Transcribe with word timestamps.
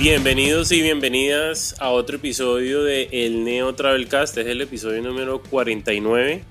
Bienvenidos 0.00 0.72
y 0.72 0.80
bienvenidas 0.80 1.76
a 1.78 1.90
otro 1.90 2.16
episodio 2.16 2.82
de 2.82 3.10
El 3.12 3.44
Neo 3.44 3.74
Travelcast. 3.74 4.34
Es 4.38 4.46
el 4.46 4.62
episodio 4.62 5.02
número 5.02 5.42
49. 5.42 6.42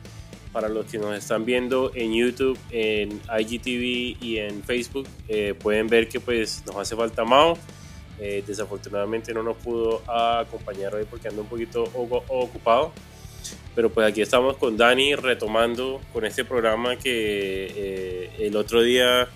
Para 0.52 0.70
los 0.70 0.86
que 0.86 1.00
nos 1.00 1.18
están 1.18 1.46
viendo 1.46 1.92
en 1.96 2.14
YouTube, 2.14 2.60
en 2.70 3.20
IGTV 3.28 4.24
y 4.24 4.38
en 4.38 4.62
Facebook, 4.62 5.08
eh, 5.28 5.56
pueden 5.60 5.88
ver 5.88 6.08
que 6.10 6.20
pues 6.20 6.62
nos 6.68 6.76
hace 6.76 6.96
falta 6.96 7.26
Mao. 7.26 7.58
Eh, 8.20 8.44
desafortunadamente 8.46 9.34
no 9.34 9.42
nos 9.42 9.58
pudo 9.58 10.04
acompañar 10.08 10.94
hoy 10.94 11.08
porque 11.10 11.30
anda 11.30 11.42
un 11.42 11.48
poquito 11.48 11.86
ocupado. 12.28 12.94
Pero 13.74 13.90
pues 13.90 14.08
aquí 14.08 14.22
estamos 14.22 14.58
con 14.58 14.78
Dani 14.78 15.16
retomando 15.16 16.02
con 16.14 16.24
este 16.24 16.46
programa 16.46 16.98
que 16.98 17.74
eh, 17.76 18.30
el 18.42 18.56
otro 18.56 18.84
día 18.84 19.28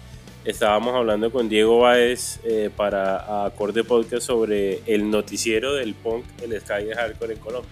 estábamos 0.45 0.93
hablando 0.93 1.31
con 1.31 1.47
Diego 1.47 1.79
Báez 1.79 2.39
eh, 2.43 2.69
para 2.75 3.45
Acorde 3.45 3.83
Podcast 3.83 4.27
sobre 4.27 4.81
el 4.85 5.09
noticiero 5.09 5.73
del 5.73 5.93
punk, 5.93 6.25
el 6.41 6.59
Sky 6.59 6.85
de 6.85 6.95
Hardcore 6.95 7.33
en 7.33 7.39
Colombia. 7.39 7.71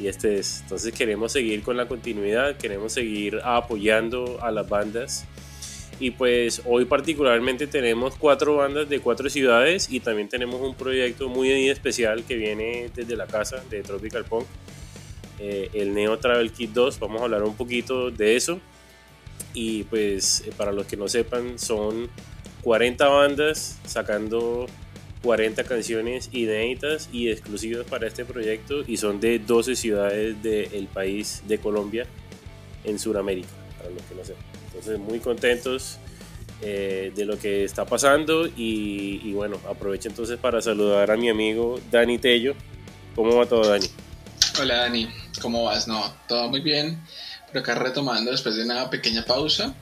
Y 0.00 0.06
este 0.06 0.38
es, 0.38 0.60
entonces 0.62 0.92
queremos 0.94 1.32
seguir 1.32 1.62
con 1.62 1.76
la 1.76 1.86
continuidad, 1.86 2.56
queremos 2.56 2.94
seguir 2.94 3.40
apoyando 3.44 4.38
a 4.42 4.50
las 4.50 4.68
bandas. 4.68 5.26
Y 6.00 6.12
pues 6.12 6.62
hoy 6.64 6.86
particularmente 6.86 7.66
tenemos 7.66 8.16
cuatro 8.16 8.56
bandas 8.56 8.88
de 8.88 8.98
cuatro 8.98 9.28
ciudades 9.28 9.88
y 9.90 10.00
también 10.00 10.28
tenemos 10.28 10.60
un 10.60 10.74
proyecto 10.74 11.28
muy 11.28 11.68
especial 11.68 12.24
que 12.24 12.36
viene 12.36 12.90
desde 12.94 13.14
la 13.16 13.26
casa 13.26 13.62
de 13.68 13.82
Tropical 13.82 14.24
Punk, 14.24 14.46
eh, 15.38 15.68
el 15.74 15.94
Neo 15.94 16.18
Travel 16.18 16.52
Kit 16.52 16.70
2. 16.70 16.98
Vamos 16.98 17.20
a 17.20 17.24
hablar 17.24 17.42
un 17.42 17.54
poquito 17.54 18.10
de 18.10 18.36
eso 18.36 18.60
y 19.54 19.84
pues 19.84 20.42
eh, 20.46 20.52
para 20.56 20.72
los 20.72 20.86
que 20.86 20.96
no 20.96 21.08
sepan 21.08 21.58
son 21.58 22.08
40 22.62 23.06
bandas 23.08 23.78
sacando 23.86 24.66
40 25.22 25.64
canciones 25.64 26.28
inéditas 26.32 27.08
y 27.12 27.30
exclusivas 27.30 27.86
para 27.86 28.06
este 28.06 28.24
proyecto 28.24 28.82
y 28.86 28.96
son 28.96 29.20
de 29.20 29.38
12 29.38 29.76
ciudades 29.76 30.42
del 30.42 30.88
país 30.88 31.42
de 31.46 31.58
Colombia 31.58 32.06
en 32.84 32.98
Sudamérica, 32.98 33.48
para 33.78 33.90
los 33.90 34.02
que 34.02 34.14
no 34.14 34.24
sepan. 34.24 34.44
Entonces 34.66 34.98
muy 34.98 35.20
contentos 35.20 35.98
eh, 36.60 37.12
de 37.14 37.24
lo 37.24 37.38
que 37.38 37.64
está 37.64 37.84
pasando 37.84 38.46
y, 38.46 39.20
y, 39.24 39.32
bueno, 39.32 39.58
aprovecho 39.68 40.08
entonces 40.08 40.38
para 40.38 40.60
saludar 40.60 41.10
a 41.10 41.16
mi 41.16 41.28
amigo 41.28 41.80
Dani 41.90 42.18
Tello. 42.18 42.54
¿Cómo 43.14 43.36
va 43.36 43.46
todo 43.46 43.68
Dani? 43.68 43.86
Hola 44.60 44.78
Dani, 44.78 45.08
¿cómo 45.40 45.64
vas? 45.64 45.86
No, 45.86 46.14
todo 46.26 46.48
muy 46.48 46.60
bien 46.60 46.98
por 47.52 47.60
acá 47.60 47.74
retomando 47.74 48.30
después 48.30 48.56
de 48.56 48.64
una 48.64 48.88
pequeña 48.88 49.24
pausa. 49.24 49.74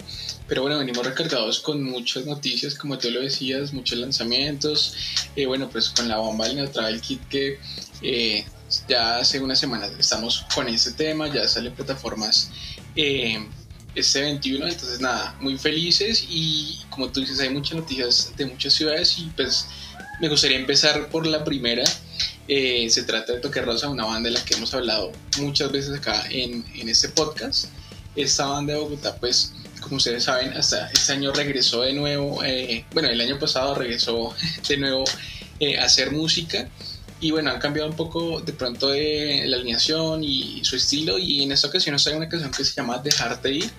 Pero 0.48 0.62
bueno, 0.62 0.78
venimos 0.78 1.06
recargados 1.06 1.60
con 1.60 1.82
muchas 1.82 2.26
noticias, 2.26 2.74
como 2.74 2.98
tú 2.98 3.10
lo 3.10 3.20
decías, 3.20 3.72
muchos 3.72 3.98
lanzamientos. 3.98 4.94
Eh, 5.36 5.46
bueno, 5.46 5.68
pues 5.70 5.90
con 5.90 6.08
la 6.08 6.18
bomba 6.18 6.46
del 6.46 6.56
Neutral 6.56 7.00
Kit 7.00 7.26
que 7.28 7.58
eh, 8.02 8.44
ya 8.88 9.18
hace 9.18 9.40
unas 9.40 9.58
semanas 9.60 9.92
estamos 9.98 10.44
con 10.54 10.68
ese 10.68 10.92
tema, 10.92 11.32
ya 11.32 11.46
salen 11.46 11.72
plataformas 11.72 12.50
eh, 12.96 13.46
este 13.94 14.22
21, 14.22 14.66
entonces 14.66 15.00
nada, 15.00 15.36
muy 15.40 15.58
felices 15.58 16.26
y 16.28 16.80
como 16.90 17.10
tú 17.10 17.20
dices, 17.20 17.40
hay 17.40 17.50
muchas 17.50 17.76
noticias 17.76 18.32
de 18.36 18.46
muchas 18.46 18.72
ciudades 18.74 19.18
y 19.18 19.30
pues 19.36 19.66
me 20.20 20.28
gustaría 20.28 20.58
empezar 20.58 21.08
por 21.08 21.26
la 21.26 21.44
primera 21.44 21.84
eh, 22.52 22.90
se 22.90 23.04
trata 23.04 23.34
de 23.34 23.38
Toque 23.38 23.62
Rosa, 23.62 23.88
una 23.88 24.04
banda 24.04 24.28
de 24.28 24.34
la 24.34 24.44
que 24.44 24.54
hemos 24.54 24.74
hablado 24.74 25.12
muchas 25.38 25.70
veces 25.70 25.96
acá 25.96 26.24
en, 26.30 26.64
en 26.74 26.88
este 26.88 27.08
podcast. 27.10 27.66
Esta 28.16 28.46
banda 28.46 28.72
de 28.72 28.80
Bogotá, 28.80 29.14
pues, 29.14 29.52
como 29.80 29.98
ustedes 29.98 30.24
saben, 30.24 30.52
hasta 30.54 30.90
este 30.90 31.12
año 31.12 31.32
regresó 31.32 31.82
de 31.82 31.92
nuevo, 31.92 32.42
eh, 32.42 32.84
bueno, 32.92 33.08
el 33.08 33.20
año 33.20 33.38
pasado 33.38 33.76
regresó 33.76 34.34
de 34.68 34.76
nuevo 34.78 35.04
eh, 35.60 35.78
a 35.78 35.84
hacer 35.84 36.10
música. 36.10 36.68
Y 37.20 37.30
bueno, 37.30 37.52
han 37.52 37.60
cambiado 37.60 37.88
un 37.88 37.94
poco 37.94 38.40
de 38.40 38.52
pronto 38.52 38.88
de 38.88 39.44
la 39.46 39.56
alineación 39.56 40.24
y 40.24 40.64
su 40.64 40.74
estilo. 40.74 41.18
Y 41.18 41.44
en 41.44 41.52
esta 41.52 41.68
ocasión 41.68 41.92
nos 41.92 42.04
hay 42.08 42.14
una 42.14 42.28
canción 42.28 42.50
que 42.50 42.64
se 42.64 42.74
llama 42.74 42.98
Dejarte 42.98 43.52
ir. 43.52 43.70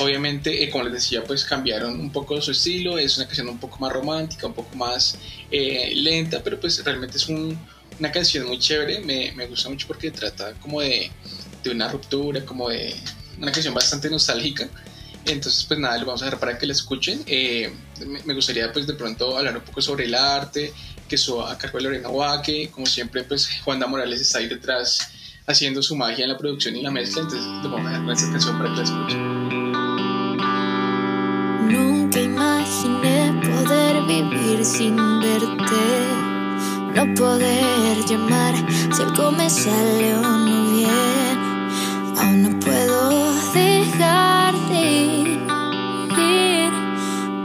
Obviamente, 0.00 0.70
como 0.70 0.84
les 0.84 0.94
decía, 0.94 1.22
pues 1.24 1.44
cambiaron 1.44 2.00
un 2.00 2.10
poco 2.10 2.40
su 2.40 2.52
estilo. 2.52 2.96
Es 2.96 3.18
una 3.18 3.26
canción 3.26 3.50
un 3.50 3.58
poco 3.58 3.76
más 3.80 3.92
romántica, 3.92 4.46
un 4.46 4.54
poco 4.54 4.74
más 4.76 5.18
lenta, 5.50 6.42
pero 6.42 6.58
pues 6.58 6.82
realmente 6.82 7.18
es 7.18 7.28
un, 7.28 7.58
una 8.02 8.10
canción 8.10 8.48
muy 8.48 8.58
chévere, 8.58 8.98
me, 8.98 9.30
me 9.36 9.46
gusta 9.46 9.68
mucho 9.68 9.86
porque 9.86 10.10
trata 10.10 10.54
como 10.54 10.80
de, 10.80 11.08
de, 11.62 11.70
una 11.70 11.86
ruptura, 11.88 12.44
como 12.44 12.68
de 12.68 12.96
una 13.38 13.52
canción 13.52 13.72
bastante 13.72 14.10
nostálgica. 14.10 14.68
Entonces, 15.24 15.64
pues 15.68 15.78
nada, 15.78 15.98
lo 15.98 16.06
vamos 16.06 16.20
a 16.22 16.24
dejar 16.24 16.40
para 16.40 16.58
que 16.58 16.66
la 16.66 16.72
escuchen. 16.72 17.22
Eh, 17.26 17.72
me, 18.24 18.34
gustaría, 18.34 18.72
pues, 18.72 18.88
de 18.88 18.94
pronto 18.94 19.38
hablar 19.38 19.56
un 19.56 19.62
poco 19.62 19.80
sobre 19.80 20.06
el 20.06 20.16
arte, 20.16 20.72
que 21.08 21.14
eso 21.14 21.46
a 21.46 21.56
cargo 21.56 21.78
de 21.78 21.84
Lorena 21.84 22.08
Waque. 22.08 22.70
Como 22.72 22.86
siempre, 22.86 23.22
pues, 23.22 23.48
Juanda 23.64 23.86
Morales 23.86 24.20
está 24.20 24.38
ahí 24.38 24.48
detrás 24.48 24.98
haciendo 25.46 25.80
su 25.80 25.94
magia 25.94 26.24
en 26.24 26.30
la 26.32 26.38
producción 26.38 26.74
y 26.74 26.82
la 26.82 26.90
mezcla. 26.90 27.22
Entonces, 27.22 27.46
lo 27.62 27.70
vamos 27.70 27.86
a 27.86 27.90
dejar 27.90 28.04
con 28.04 28.16
esta 28.16 28.30
canción 28.32 28.58
para 28.58 28.70
que 28.70 28.76
la 28.78 28.82
escuchen. 28.82 29.48
Nunca 31.68 32.20
imaginé 32.20 33.40
poder 33.44 34.02
vivir 34.08 34.64
sin 34.64 34.96
verte 35.20 36.31
no 36.94 37.14
poder 37.14 38.04
llamar 38.06 38.54
si 38.94 39.02
algo 39.02 39.32
me 39.32 39.48
sale 39.48 40.14
o 40.16 40.22
no 40.22 40.72
bien. 40.72 41.38
Aún 42.18 42.42
no 42.42 42.60
puedo 42.60 43.32
dejar 43.54 44.54
de 44.68 44.80
ir, 44.80 45.40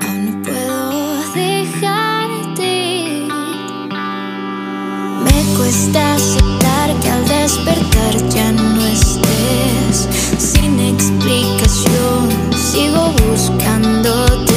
aún 0.06 0.26
no 0.26 0.44
puedo 0.44 1.34
dejar 1.34 2.30
de 2.56 2.72
ir. 3.00 3.34
Me 5.24 5.56
cuesta 5.58 6.16
aceptar 6.16 6.94
que 7.02 7.10
al 7.10 7.28
despertar 7.28 8.30
ya 8.30 8.52
no 8.52 8.86
estés. 8.86 10.08
Sin 10.38 10.80
explicación, 10.80 12.30
sigo 12.54 13.14
buscándote. 13.30 14.57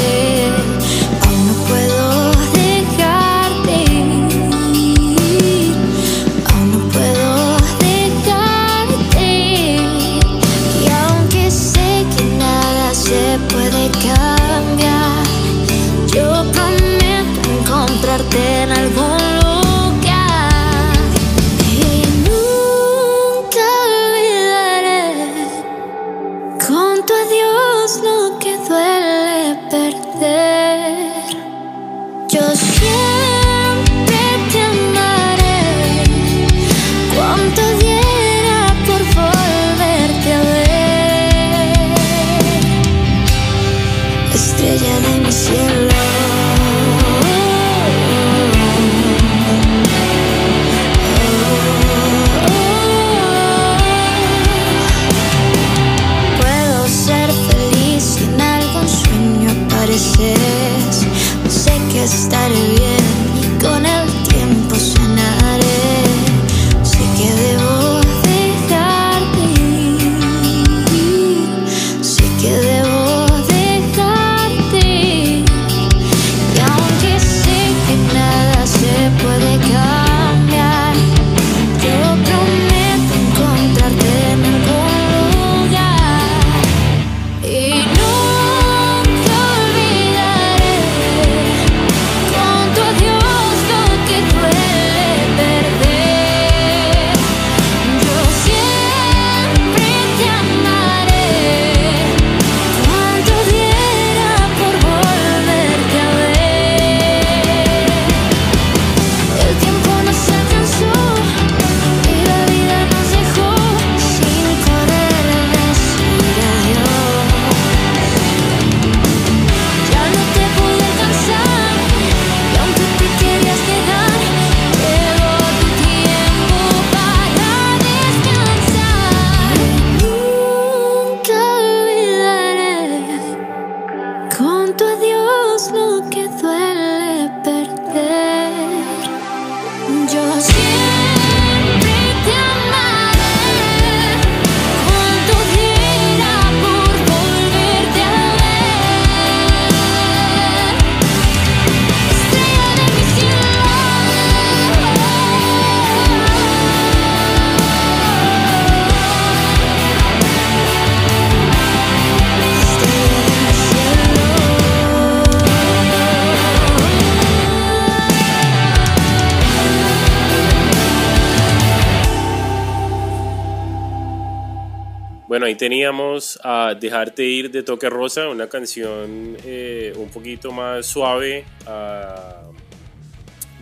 Teníamos 175.55 176.39
a 176.45 176.75
Dejarte 176.79 177.25
ir 177.25 177.51
de 177.51 177.63
Toque 177.63 177.89
Rosa, 177.89 178.29
una 178.29 178.49
canción 178.49 179.37
eh, 179.45 179.93
un 179.97 180.09
poquito 180.11 180.53
más 180.53 180.87
suave 180.87 181.45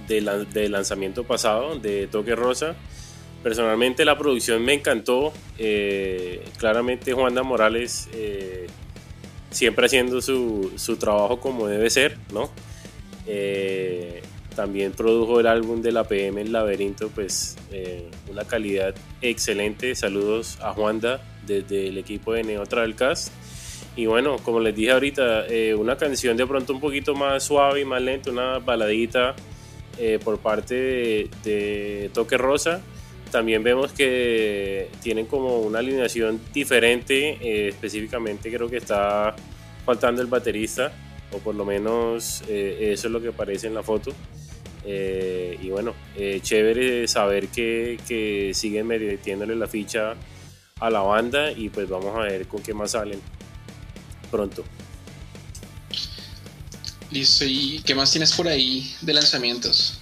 del 0.08 0.48
de 0.52 0.68
lanzamiento 0.68 1.24
pasado 1.24 1.78
de 1.78 2.06
Toque 2.08 2.34
Rosa. 2.34 2.74
Personalmente 3.42 4.04
la 4.04 4.18
producción 4.18 4.64
me 4.64 4.74
encantó. 4.74 5.32
Eh, 5.58 6.44
claramente 6.56 7.12
Juanda 7.12 7.42
Morales 7.42 8.08
eh, 8.12 8.66
siempre 9.50 9.86
haciendo 9.86 10.20
su, 10.20 10.72
su, 10.76 10.96
trabajo 10.96 11.38
como 11.38 11.68
debe 11.68 11.90
ser, 11.90 12.18
¿no? 12.32 12.50
también 14.56 14.90
produjo 14.90 15.38
el 15.38 15.46
álbum 15.46 15.82
de 15.82 15.92
la 15.92 16.04
PM 16.04 16.40
El 16.40 16.50
Laberinto, 16.50 17.10
pues 17.10 17.56
una 18.28 18.44
calidad 18.44 18.94
excelente. 19.20 19.94
Saludos 19.94 20.58
a 20.60 20.72
Juanda 20.72 21.20
desde 21.48 21.88
el 21.88 21.98
equipo 21.98 22.32
de 22.32 22.44
Neo 22.44 22.64
Cast. 22.94 23.32
Y 23.96 24.06
bueno, 24.06 24.36
como 24.38 24.60
les 24.60 24.76
dije 24.76 24.92
ahorita, 24.92 25.46
eh, 25.48 25.74
una 25.74 25.96
canción 25.96 26.36
de 26.36 26.46
pronto 26.46 26.72
un 26.72 26.80
poquito 26.80 27.16
más 27.16 27.42
suave 27.42 27.80
y 27.80 27.84
más 27.84 28.00
lenta, 28.00 28.30
una 28.30 28.60
baladita 28.60 29.34
eh, 29.98 30.20
por 30.22 30.38
parte 30.38 31.28
de, 31.42 32.10
Toque 32.14 32.38
Rosa. 32.38 32.80
También 33.32 33.64
vemos 33.64 33.92
que 33.92 34.88
tienen 35.02 35.26
como 35.26 35.58
una 35.58 35.80
alineación 35.80 36.40
diferente, 36.54 37.38
eh, 37.42 37.68
específicamente 37.70 38.52
creo 38.52 38.70
que 38.70 38.76
está 38.76 39.34
faltando 39.84 40.22
el 40.22 40.28
baterista, 40.28 40.92
o 41.32 41.38
por 41.38 41.56
lo 41.56 41.64
menos 41.64 42.42
eso 42.48 43.06
es 43.08 43.12
lo 43.12 43.20
que 43.20 43.28
aparece 43.28 43.66
en 43.66 43.74
la 43.74 43.82
foto. 43.82 44.12
y 44.86 45.70
bueno, 45.70 45.94
chévere 46.40 47.08
saber 47.08 47.48
que, 47.48 47.98
que 48.06 48.52
siguen 48.54 48.86
metiéndole 48.86 49.56
la 49.56 49.66
ficha 49.66 50.14
a 50.80 50.90
la 50.90 51.00
banda 51.00 51.52
y 51.52 51.68
pues 51.68 51.88
vamos 51.88 52.16
a 52.16 52.20
ver 52.20 52.46
con 52.46 52.62
qué 52.62 52.74
más 52.74 52.92
salen 52.92 53.20
pronto. 54.30 54.64
Listo, 57.10 57.44
¿y 57.46 57.80
qué 57.84 57.94
más 57.94 58.10
tienes 58.10 58.32
por 58.34 58.48
ahí 58.48 58.94
de 59.00 59.14
lanzamientos? 59.14 59.98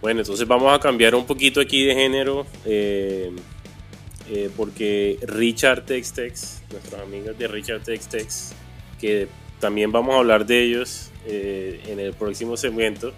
Bueno, 0.00 0.20
entonces 0.20 0.46
vamos 0.46 0.72
a 0.72 0.78
cambiar 0.78 1.14
un 1.14 1.26
poquito 1.26 1.60
aquí 1.60 1.84
de 1.84 1.94
género 1.94 2.46
eh, 2.64 3.32
eh, 4.30 4.50
porque 4.56 5.18
Richard 5.22 5.84
Textex, 5.84 6.62
nuestros 6.70 7.00
amigos 7.00 7.36
de 7.36 7.48
Richard 7.48 7.82
Textex, 7.82 8.52
que 9.00 9.28
también 9.58 9.90
vamos 9.90 10.14
a 10.14 10.18
hablar 10.18 10.46
de 10.46 10.62
ellos 10.62 11.10
eh, 11.26 11.80
en 11.86 11.98
el 11.98 12.12
próximo 12.12 12.56
segmento, 12.56 13.12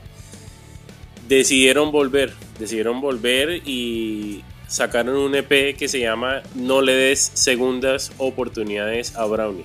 decidieron 1.29 1.93
volver, 1.93 2.33
decidieron 2.59 3.03
volver 3.03 3.63
y 3.67 4.43
sacaron 4.69 5.17
un 5.17 5.35
EP 5.35 5.75
que 5.77 5.89
se 5.89 5.99
llama 5.99 6.43
No 6.55 6.83
le 6.83 6.93
des 6.93 7.19
segundas 7.35 8.13
oportunidades 8.19 9.17
a 9.17 9.25
Brownie. 9.25 9.65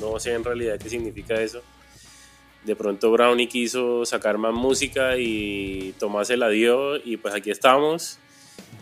No 0.00 0.18
sé 0.18 0.32
en 0.32 0.42
realidad 0.42 0.78
qué 0.78 0.88
significa 0.88 1.40
eso. 1.40 1.62
De 2.64 2.74
pronto 2.74 3.10
Brownie 3.12 3.46
quiso 3.46 4.04
sacar 4.06 4.38
más 4.38 4.54
música 4.54 5.18
y 5.18 5.94
Tomás 5.98 6.28
se 6.28 6.36
la 6.36 6.48
dio 6.48 6.96
y 6.96 7.18
pues 7.18 7.34
aquí 7.34 7.50
estamos. 7.50 8.18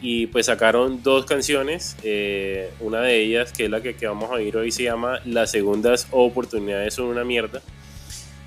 Y 0.01 0.29
pues 0.29 0.47
sacaron 0.47 1.03
dos 1.03 1.27
canciones. 1.27 1.97
Eh, 2.05 2.71
una 2.81 3.01
de 3.01 3.21
ellas, 3.21 3.53
que 3.53 3.65
es 3.65 3.71
la 3.71 3.83
que, 3.83 3.95
que 3.97 4.07
vamos 4.07 4.31
a 4.31 4.35
oír 4.35 4.57
hoy, 4.57 4.71
se 4.71 4.85
llama 4.85 5.21
Las 5.27 5.51
segundas 5.51 6.07
oportunidades 6.11 6.95
son 6.95 7.07
una 7.07 7.25
mierda 7.25 7.61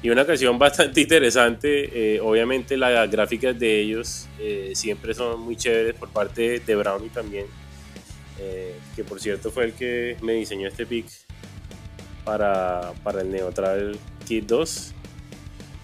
y 0.03 0.09
una 0.09 0.25
canción 0.25 0.59
bastante 0.59 1.01
interesante. 1.01 2.15
Eh, 2.15 2.19
obviamente 2.19 2.77
las 2.77 3.09
gráficas 3.09 3.57
de 3.57 3.79
ellos 3.79 4.27
eh, 4.39 4.73
siempre 4.75 5.15
son 5.15 5.39
muy 5.39 5.55
chéveres 5.55 5.95
por 5.95 6.09
parte 6.09 6.59
de 6.59 6.75
Brownie 6.75 7.09
también. 7.09 7.47
Eh, 8.39 8.75
que 8.95 9.03
por 9.03 9.19
cierto 9.19 9.49
fue 9.49 9.65
el 9.65 9.73
que 9.73 10.17
me 10.21 10.33
diseñó 10.33 10.67
este 10.67 10.85
pick 10.85 11.05
para, 12.25 12.91
para 13.03 13.21
el 13.21 13.31
Neutral 13.31 13.97
Kit 14.27 14.45
2. 14.45 14.93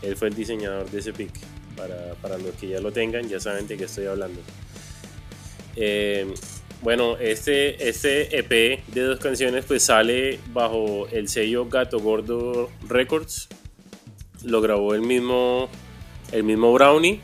Él 0.01 0.15
fue 0.15 0.27
el 0.27 0.35
diseñador 0.35 0.89
de 0.91 0.99
ese 0.99 1.13
pick. 1.13 1.31
Para, 1.75 2.13
para 2.21 2.37
los 2.37 2.53
que 2.55 2.67
ya 2.67 2.81
lo 2.81 2.91
tengan, 2.91 3.29
ya 3.29 3.39
saben 3.39 3.65
de 3.65 3.77
qué 3.77 3.85
estoy 3.85 4.05
hablando. 4.07 4.41
bueno, 6.81 7.17
este, 7.17 7.87
este 7.87 8.37
EP 8.37 8.83
de 8.87 9.01
dos 9.01 9.19
canciones 9.19 9.63
pues 9.63 9.83
sale 9.83 10.39
bajo 10.51 11.07
el 11.07 11.29
sello 11.29 11.69
Gato 11.69 11.99
Gordo 11.99 12.69
Records 12.89 13.47
lo 14.43 14.61
grabó 14.61 14.93
el 14.93 15.01
mismo, 15.01 15.69
el 16.31 16.43
mismo 16.43 16.73
Brownie 16.73 17.21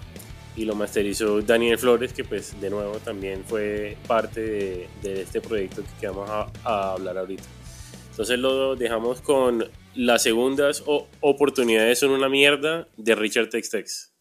y 0.56 0.66
lo 0.66 0.76
masterizó 0.76 1.42
Daniel 1.42 1.78
Flores, 1.78 2.14
que 2.14 2.24
pues 2.24 2.60
de 2.62 2.70
nuevo 2.70 2.98
también 3.00 3.44
fue 3.46 3.98
parte 4.08 4.88
de, 5.02 5.22
este 5.22 5.42
proyecto 5.42 5.84
que 6.00 6.08
vamos 6.08 6.30
a, 6.30 6.94
hablar 6.94 7.18
ahorita. 7.18 7.44
Entonces 8.12 8.40
lo 8.40 8.76
dejamos 8.76 9.22
con 9.22 9.70
las 9.96 10.24
segundas 10.24 10.84
oportunidades 11.20 12.00
son 12.00 12.12
una 12.12 12.30
mierda 12.30 12.88
de 12.96 13.16
Richard 13.16 13.50
Textex. 13.50 14.14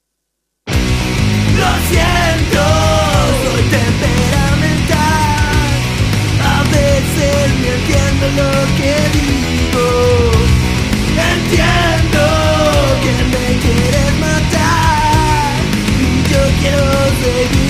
Lo 0.67 1.71
siento, 1.89 2.65
temperamental. 3.71 4.99
A 6.43 6.63
veces 6.65 7.47
me 7.61 7.69
entiendo 7.75 8.27
lo 8.37 8.51
que 8.77 8.95
digo. 9.15 9.87
Entiendo 11.17 12.04
me 13.66 13.73
quieres 13.73 14.12
matar 14.18 15.62
y 15.99 16.23
yo 16.30 16.40
quiero 16.61 16.85
seguir 17.23 17.49
siendo 17.49 17.63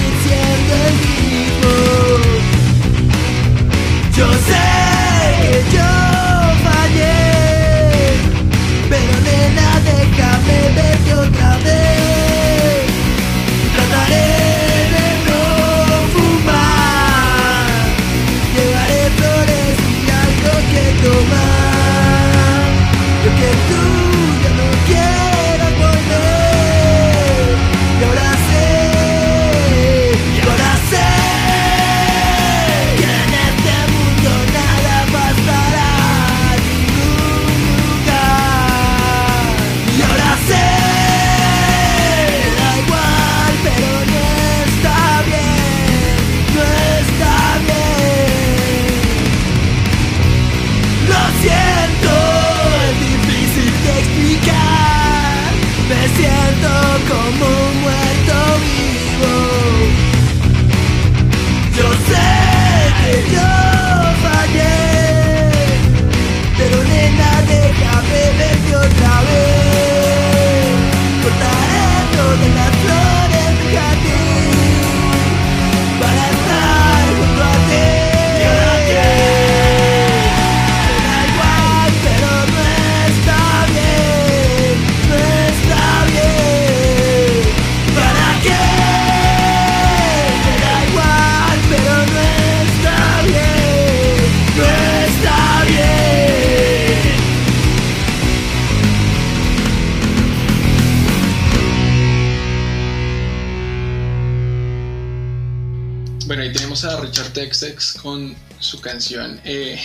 con 108.05 108.37
su 108.61 108.81
canción 108.83 109.41
eh, 109.45 109.81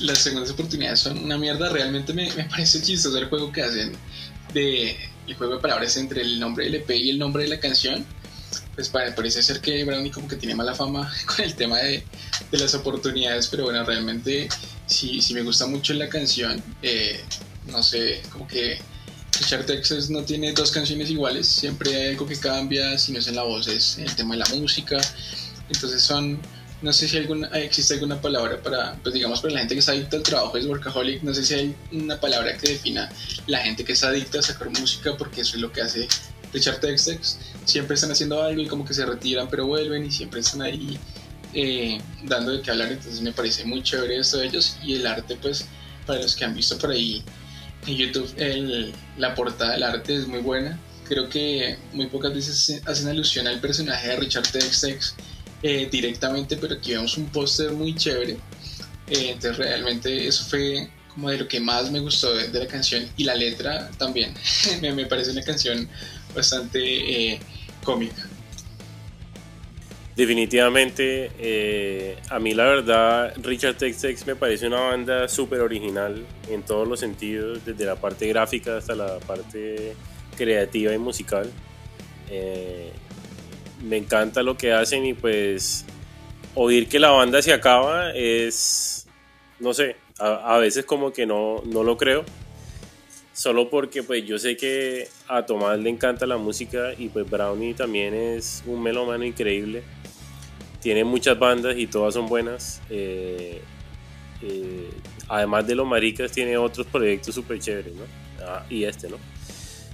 Las 0.00 0.18
segundas 0.18 0.50
oportunidades 0.50 1.00
son 1.00 1.18
una 1.18 1.38
mierda. 1.38 1.68
Realmente 1.68 2.12
me, 2.12 2.28
parece 2.50 2.82
chistoso 2.82 3.16
el 3.18 3.28
juego 3.28 3.52
que 3.52 3.62
hacen 3.62 3.92
de 4.52 4.96
el 5.28 5.34
juego 5.34 5.56
de 5.56 5.60
palabras 5.60 5.96
entre 5.96 6.22
el 6.22 6.40
nombre 6.40 6.64
del 6.64 6.76
EP 6.76 6.90
y 6.90 7.10
el 7.10 7.18
nombre 7.18 7.44
de 7.44 7.50
la 7.50 7.60
canción. 7.60 8.04
pues 8.74 8.88
parece 8.88 9.42
ser 9.42 9.60
que 9.60 9.84
Brownie 9.84 10.10
como 10.10 10.28
que 10.28 10.36
tiene 10.36 10.54
mala 10.54 10.74
fama 10.74 11.12
con 11.26 11.44
el 11.44 11.54
tema 11.54 11.78
de, 11.78 12.02
de 12.50 12.58
las 12.58 12.74
oportunidades, 12.74 13.48
pero 13.48 13.64
bueno, 13.64 13.84
realmente 13.84 14.48
sí, 14.86 15.20
sí 15.20 15.34
me 15.34 15.42
gusta 15.42 15.66
mucho 15.66 15.92
la 15.94 16.08
canción. 16.08 16.62
Eh, 16.82 17.20
no 17.66 17.82
sé, 17.82 18.22
como 18.32 18.46
que 18.46 18.78
Richard 19.40 19.66
Texas 19.66 20.08
no 20.08 20.22
tiene 20.22 20.52
dos 20.52 20.70
canciones 20.70 21.10
iguales, 21.10 21.46
siempre 21.46 21.94
hay 21.94 22.08
algo 22.10 22.26
que 22.26 22.38
cambia, 22.38 22.96
si 22.98 23.12
no 23.12 23.18
es 23.18 23.26
en 23.26 23.36
la 23.36 23.42
voz, 23.42 23.68
es 23.68 23.98
el 23.98 24.14
tema 24.14 24.34
de 24.34 24.40
la 24.40 24.48
música. 24.54 24.96
Entonces 25.68 26.02
son, 26.02 26.40
no 26.86 26.92
sé 26.92 27.08
si 27.08 27.16
alguna, 27.16 27.48
existe 27.48 27.94
alguna 27.94 28.20
palabra 28.20 28.62
para, 28.62 28.94
pues 29.02 29.12
digamos, 29.12 29.40
para 29.40 29.54
la 29.54 29.58
gente 29.58 29.74
que 29.74 29.80
está 29.80 29.90
adicta 29.90 30.16
al 30.16 30.22
trabajo, 30.22 30.56
es 30.56 30.66
workaholic, 30.66 31.20
no 31.24 31.34
sé 31.34 31.44
si 31.44 31.54
hay 31.54 31.76
una 31.90 32.20
palabra 32.20 32.56
que 32.56 32.74
defina 32.74 33.10
la 33.48 33.58
gente 33.58 33.84
que 33.84 33.92
está 33.92 34.08
adicta 34.08 34.38
a 34.38 34.42
sacar 34.42 34.70
música, 34.70 35.16
porque 35.16 35.40
eso 35.40 35.56
es 35.56 35.62
lo 35.62 35.72
que 35.72 35.82
hace 35.82 36.06
Richard 36.52 36.78
Texas. 36.78 37.40
Siempre 37.64 37.96
están 37.96 38.12
haciendo 38.12 38.40
algo 38.40 38.62
y 38.62 38.68
como 38.68 38.84
que 38.84 38.94
se 38.94 39.04
retiran, 39.04 39.48
pero 39.50 39.66
vuelven 39.66 40.06
y 40.06 40.12
siempre 40.12 40.38
están 40.38 40.62
ahí 40.62 40.96
eh, 41.54 42.00
dando 42.22 42.52
de 42.52 42.62
qué 42.62 42.70
hablar, 42.70 42.92
entonces 42.92 43.20
me 43.20 43.32
parece 43.32 43.64
muy 43.64 43.82
chévere 43.82 44.18
esto 44.18 44.38
de 44.38 44.46
ellos 44.46 44.76
y 44.84 44.94
el 44.94 45.08
arte, 45.08 45.36
pues, 45.42 45.66
para 46.06 46.22
los 46.22 46.36
que 46.36 46.44
han 46.44 46.54
visto 46.54 46.78
por 46.78 46.92
ahí 46.92 47.20
en 47.88 47.96
YouTube, 47.96 48.32
el, 48.36 48.94
la 49.18 49.34
portada 49.34 49.72
del 49.72 49.82
arte 49.82 50.14
es 50.14 50.28
muy 50.28 50.40
buena. 50.40 50.78
Creo 51.08 51.28
que 51.28 51.78
muy 51.92 52.06
pocas 52.06 52.32
veces 52.32 52.80
hacen 52.86 53.08
alusión 53.08 53.48
al 53.48 53.60
personaje 53.60 54.06
de 54.08 54.16
Richard 54.16 54.46
Texas 54.52 55.16
eh, 55.66 55.88
directamente, 55.90 56.56
pero 56.56 56.76
aquí 56.76 56.92
vemos 56.92 57.18
un 57.18 57.26
póster 57.26 57.72
muy 57.72 57.92
chévere. 57.92 58.34
Eh, 59.08 59.30
entonces 59.30 59.56
realmente 59.56 60.28
eso 60.28 60.44
fue 60.44 60.88
como 61.12 61.28
de 61.30 61.38
lo 61.38 61.48
que 61.48 61.58
más 61.58 61.90
me 61.90 61.98
gustó 61.98 62.32
de, 62.36 62.56
la 62.56 62.66
canción 62.68 63.04
y 63.16 63.24
la 63.24 63.34
letra 63.34 63.90
también. 63.98 64.32
me, 64.80 65.06
parece 65.06 65.32
una 65.32 65.42
canción 65.42 65.88
bastante 66.36 66.78
eh, 66.80 67.40
cómica. 67.82 68.28
Definitivamente, 70.14 71.32
eh, 71.36 72.16
a 72.30 72.38
mí 72.38 72.54
la 72.54 72.64
verdad 72.64 73.34
Richard 73.42 73.76
Texas 73.76 74.24
me 74.24 74.36
parece 74.36 74.68
una 74.68 74.80
banda 74.80 75.28
súper 75.28 75.62
original 75.62 76.24
en 76.48 76.62
todos 76.62 76.86
los 76.86 77.00
sentidos, 77.00 77.64
desde 77.66 77.84
la 77.84 77.96
parte 77.96 78.28
gráfica 78.28 78.76
hasta 78.76 78.94
la 78.94 79.18
parte 79.18 79.94
creativa 80.36 80.94
y 80.94 80.98
musical. 80.98 81.50
Me 83.82 83.96
encanta 83.96 84.42
lo 84.42 84.56
que 84.56 84.72
hacen 84.72 85.04
y 85.04 85.14
pues 85.14 85.84
oír 86.54 86.88
que 86.88 86.98
la 86.98 87.10
banda 87.10 87.42
se 87.42 87.52
acaba 87.52 88.12
es, 88.12 89.06
no 89.60 89.74
sé, 89.74 89.96
a, 90.18 90.56
veces 90.58 90.84
como 90.84 91.12
que 91.12 91.26
no, 91.26 91.62
no 91.66 91.82
lo 91.82 91.96
creo. 91.96 92.24
Solo 93.32 93.68
porque 93.68 94.02
pues 94.02 94.24
yo 94.24 94.38
sé 94.38 94.56
que 94.56 95.08
a 95.28 95.44
Tomás 95.44 95.78
le 95.78 95.90
encanta 95.90 96.24
la 96.24 96.38
música 96.38 96.94
y 96.96 97.08
pues 97.08 97.28
Brownie 97.28 97.74
también 97.74 98.14
es 98.14 98.62
un 98.66 98.82
melómano 98.82 99.24
increíble 99.24 99.82
tiene 100.86 101.02
muchas 101.02 101.36
bandas 101.36 101.76
y 101.76 101.88
todas 101.88 102.14
son 102.14 102.28
buenas. 102.28 102.80
Eh, 102.90 103.60
eh, 104.40 104.90
además 105.26 105.66
de 105.66 105.74
los 105.74 105.84
maricas, 105.84 106.30
tiene 106.30 106.56
otros 106.56 106.86
proyectos 106.86 107.34
súper 107.34 107.58
chéveres, 107.58 107.92
¿no? 107.92 108.04
Ah, 108.40 108.64
y 108.70 108.84
este, 108.84 109.08
¿no? 109.08 109.16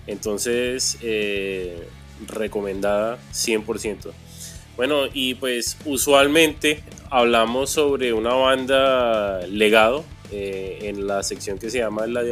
Entonces, 0.06 0.98
eh, 1.00 1.88
recomendada 2.29 3.19
100%. 3.33 4.12
Bueno, 4.76 5.05
y 5.12 5.35
pues 5.35 5.76
usualmente 5.85 6.83
hablamos 7.11 7.71
sobre 7.71 8.12
una 8.12 8.33
banda 8.33 9.47
legado 9.47 10.05
en 10.31 11.07
la 11.07 11.23
sección 11.23 11.59
que 11.59 11.69
se 11.69 11.79
llama 11.79 12.07
la, 12.07 12.23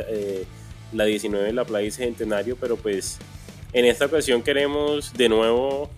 la 0.93 1.05
19 1.05 1.47
de 1.47 1.53
la 1.53 1.67
Playa 1.67 1.91
Centenario, 1.91 2.57
pero 2.59 2.77
pues 2.77 3.19
en 3.73 3.85
esta 3.85 4.07
ocasión 4.07 4.43
queremos 4.43 5.13
de 5.13 5.29
nuevo 5.29 5.91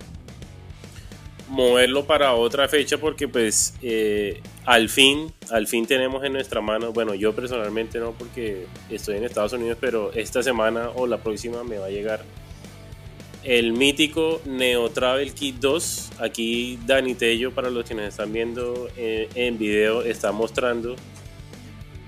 moverlo 1.48 2.06
para 2.06 2.32
otra 2.34 2.66
fecha 2.66 2.96
porque 2.98 3.28
pues 3.28 3.74
eh, 3.82 4.40
al 4.64 4.88
fin, 4.88 5.32
al 5.50 5.66
fin 5.66 5.86
tenemos 5.86 6.24
en 6.24 6.32
nuestra 6.32 6.62
mano, 6.62 6.92
bueno 6.92 7.14
yo 7.14 7.34
personalmente 7.34 7.98
no 7.98 8.12
porque 8.12 8.66
estoy 8.90 9.16
en 9.16 9.24
Estados 9.24 9.52
Unidos, 9.52 9.76
pero 9.80 10.12
esta 10.14 10.42
semana 10.42 10.88
o 10.94 11.06
la 11.06 11.18
próxima 11.18 11.62
me 11.62 11.78
va 11.78 11.86
a 11.86 11.90
llegar 11.90 12.22
el 13.44 13.72
mítico 13.72 14.40
Neo 14.44 14.90
Travel 14.90 15.32
Kit 15.34 15.56
2. 15.56 16.10
Aquí 16.20 16.78
Dani 16.86 17.14
Tello, 17.14 17.52
para 17.52 17.70
los 17.70 17.84
que 17.84 17.94
nos 17.94 18.04
están 18.04 18.32
viendo 18.32 18.88
en, 18.96 19.28
en 19.34 19.58
video, 19.58 20.02
está 20.02 20.32
mostrando 20.32 20.96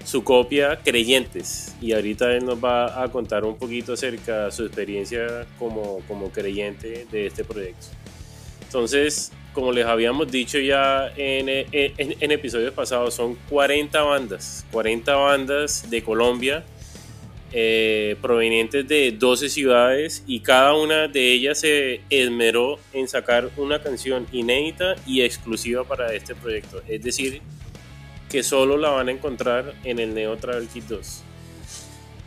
su 0.04 0.22
copia 0.22 0.80
Creyentes 0.84 1.74
y 1.80 1.92
ahorita 1.92 2.30
él 2.32 2.44
nos 2.44 2.62
va 2.62 3.02
a 3.02 3.10
contar 3.10 3.44
un 3.44 3.56
poquito 3.56 3.94
acerca 3.94 4.46
de 4.46 4.52
su 4.52 4.64
experiencia 4.64 5.46
como, 5.58 6.00
como 6.06 6.30
creyente 6.30 7.06
de 7.10 7.26
este 7.26 7.42
proyecto. 7.42 7.86
Entonces, 8.62 9.32
como 9.52 9.72
les 9.72 9.86
habíamos 9.86 10.30
dicho 10.30 10.58
ya 10.58 11.10
en, 11.16 11.48
episodios 12.30 12.74
pasados, 12.74 13.14
son 13.14 13.36
40 13.48 14.02
bandas, 14.02 14.66
40 14.72 15.14
bandas 15.14 15.90
de 15.90 16.02
Colombia, 16.02 16.64
eh, 17.56 18.16
provenientes 18.20 18.88
de 18.88 19.12
12 19.12 19.48
ciudades 19.48 20.24
y 20.26 20.40
cada 20.40 20.74
una 20.74 21.06
de 21.06 21.32
ellas 21.32 21.60
se 21.60 22.00
esmeró 22.10 22.80
en 22.92 23.06
sacar 23.06 23.48
una 23.56 23.80
canción 23.80 24.26
inédita 24.32 24.96
y 25.06 25.22
exclusiva 25.22 25.84
para 25.84 26.12
este 26.12 26.34
proyecto. 26.34 26.82
Es 26.88 27.00
decir, 27.02 27.40
que 28.28 28.42
solo 28.42 28.76
la 28.76 28.90
van 28.90 29.06
a 29.06 29.12
encontrar 29.12 29.72
en 29.84 30.00
el 30.00 30.14
Neo 30.14 30.36
Travel 30.36 30.66
Kit 30.66 30.86
2. 30.86 31.22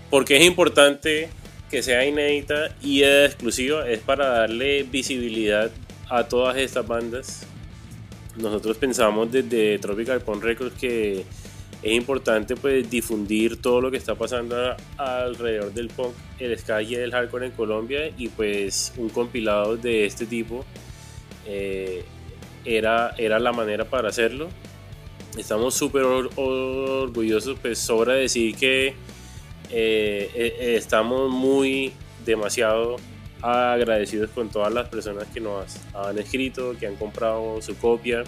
Porque 0.10 0.38
es 0.38 0.46
importante 0.46 1.28
que 1.70 1.84
sea 1.84 2.06
inédita 2.06 2.74
y 2.82 3.04
exclusiva? 3.04 3.90
Es 3.90 4.00
para 4.00 4.28
darle 4.30 4.84
visibilidad 4.84 5.72
a 6.10 6.26
todas 6.30 6.56
estas 6.56 6.88
bandas. 6.88 7.46
Nosotros 8.38 8.78
pensamos 8.78 9.30
desde 9.30 9.78
Tropical 9.80 10.22
Pond 10.22 10.42
Records 10.42 10.80
que 10.80 11.26
es 11.82 11.94
importante 11.94 12.56
pues 12.56 12.90
difundir 12.90 13.62
todo 13.62 13.82
lo 13.82 13.92
que 13.92 13.98
está 13.98 14.16
pasando 14.16 14.56
alrededor 14.98 15.74
del 15.74 15.90
punk, 15.90 16.14
el 16.40 16.58
ska 16.58 16.82
y 16.82 16.96
el 16.96 17.12
hardcore 17.12 17.48
en 17.48 17.52
Colombia 17.52 18.12
y 18.18 18.30
pues 18.30 18.94
un 18.98 19.10
compilado 19.10 19.78
de 19.78 20.06
este 20.06 20.26
tipo 20.26 20.66
eh, 21.46 22.04
era, 22.66 23.14
era 23.18 23.40
la 23.40 23.52
manera 23.52 23.86
para 23.86 24.10
hacerlo. 24.10 24.50
Estamos 25.38 25.76
súper 25.76 26.04
orgullosos, 26.04 27.60
pues 27.60 27.78
sobra 27.78 28.14
decir 28.14 28.56
que 28.56 28.88
eh, 29.70 30.32
eh, 30.34 30.76
estamos 30.78 31.30
muy 31.30 31.94
demasiado 32.26 32.96
agradecidos 33.42 34.32
con 34.32 34.50
todas 34.50 34.74
las 34.74 34.90
personas 34.90 35.26
que 35.28 35.40
nos 35.40 35.78
han 35.94 36.18
escrito, 36.18 36.76
que 36.80 36.88
han 36.88 36.96
comprado 36.96 37.62
su 37.62 37.78
copia, 37.78 38.24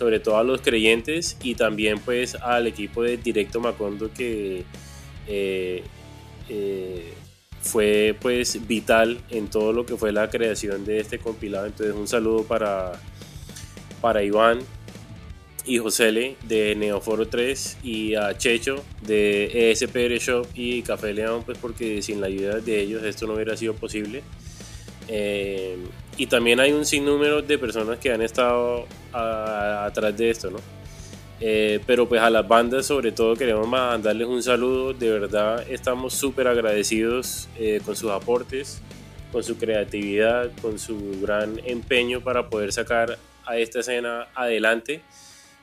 sobre 0.00 0.18
todo 0.18 0.38
a 0.38 0.42
los 0.42 0.62
creyentes 0.62 1.36
y 1.42 1.56
también 1.56 1.98
pues 1.98 2.34
al 2.34 2.66
equipo 2.66 3.02
de 3.02 3.18
Directo 3.18 3.60
Macondo 3.60 4.10
que 4.10 4.64
eh, 5.26 5.82
eh, 6.48 7.12
fue 7.60 8.16
pues 8.18 8.66
vital 8.66 9.20
en 9.28 9.48
todo 9.48 9.74
lo 9.74 9.84
que 9.84 9.98
fue 9.98 10.10
la 10.10 10.30
creación 10.30 10.86
de 10.86 11.00
este 11.00 11.18
compilado. 11.18 11.66
Entonces 11.66 11.94
un 11.94 12.08
saludo 12.08 12.44
para, 12.44 12.92
para 14.00 14.24
Iván, 14.24 14.60
y 15.66 15.76
Josele 15.76 16.36
de 16.48 16.74
Neoforo 16.76 17.28
3 17.28 17.80
y 17.82 18.14
a 18.14 18.38
Checho 18.38 18.82
de 19.02 19.70
ESPR 19.70 20.16
Shop 20.18 20.46
y 20.54 20.80
Café 20.80 21.12
León, 21.12 21.42
pues 21.44 21.58
porque 21.58 22.00
sin 22.00 22.22
la 22.22 22.28
ayuda 22.28 22.60
de 22.60 22.80
ellos 22.80 23.02
esto 23.02 23.26
no 23.26 23.34
hubiera 23.34 23.54
sido 23.54 23.74
posible. 23.74 24.22
Eh, 25.08 25.76
y 26.16 26.26
también 26.26 26.60
hay 26.60 26.72
un 26.72 26.84
sinnúmero 26.84 27.42
de 27.42 27.58
personas 27.58 27.98
que 27.98 28.12
han 28.12 28.22
estado 28.22 28.86
atrás 29.12 30.16
de 30.16 30.30
esto, 30.30 30.50
¿no? 30.50 30.58
Eh, 31.42 31.80
pero 31.86 32.06
pues 32.06 32.20
a 32.20 32.28
las 32.28 32.46
bandas 32.46 32.84
sobre 32.84 33.12
todo 33.12 33.34
queremos 33.34 33.66
mandarles 33.66 34.28
un 34.28 34.42
saludo, 34.42 34.92
de 34.92 35.10
verdad 35.10 35.64
estamos 35.70 36.12
súper 36.12 36.46
agradecidos 36.46 37.48
eh, 37.56 37.80
con 37.82 37.96
sus 37.96 38.10
aportes, 38.10 38.82
con 39.32 39.42
su 39.42 39.56
creatividad, 39.56 40.50
con 40.60 40.78
su 40.78 41.18
gran 41.22 41.58
empeño 41.64 42.20
para 42.20 42.50
poder 42.50 42.74
sacar 42.74 43.18
a 43.46 43.56
esta 43.56 43.80
escena 43.80 44.28
adelante. 44.34 45.02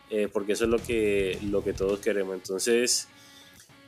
Eh, 0.09 0.29
porque 0.31 0.53
eso 0.53 0.63
es 0.63 0.69
lo 0.69 0.77
que, 0.77 1.37
lo 1.43 1.63
que 1.63 1.73
todos 1.73 1.99
queremos. 1.99 2.35
Entonces, 2.35 3.07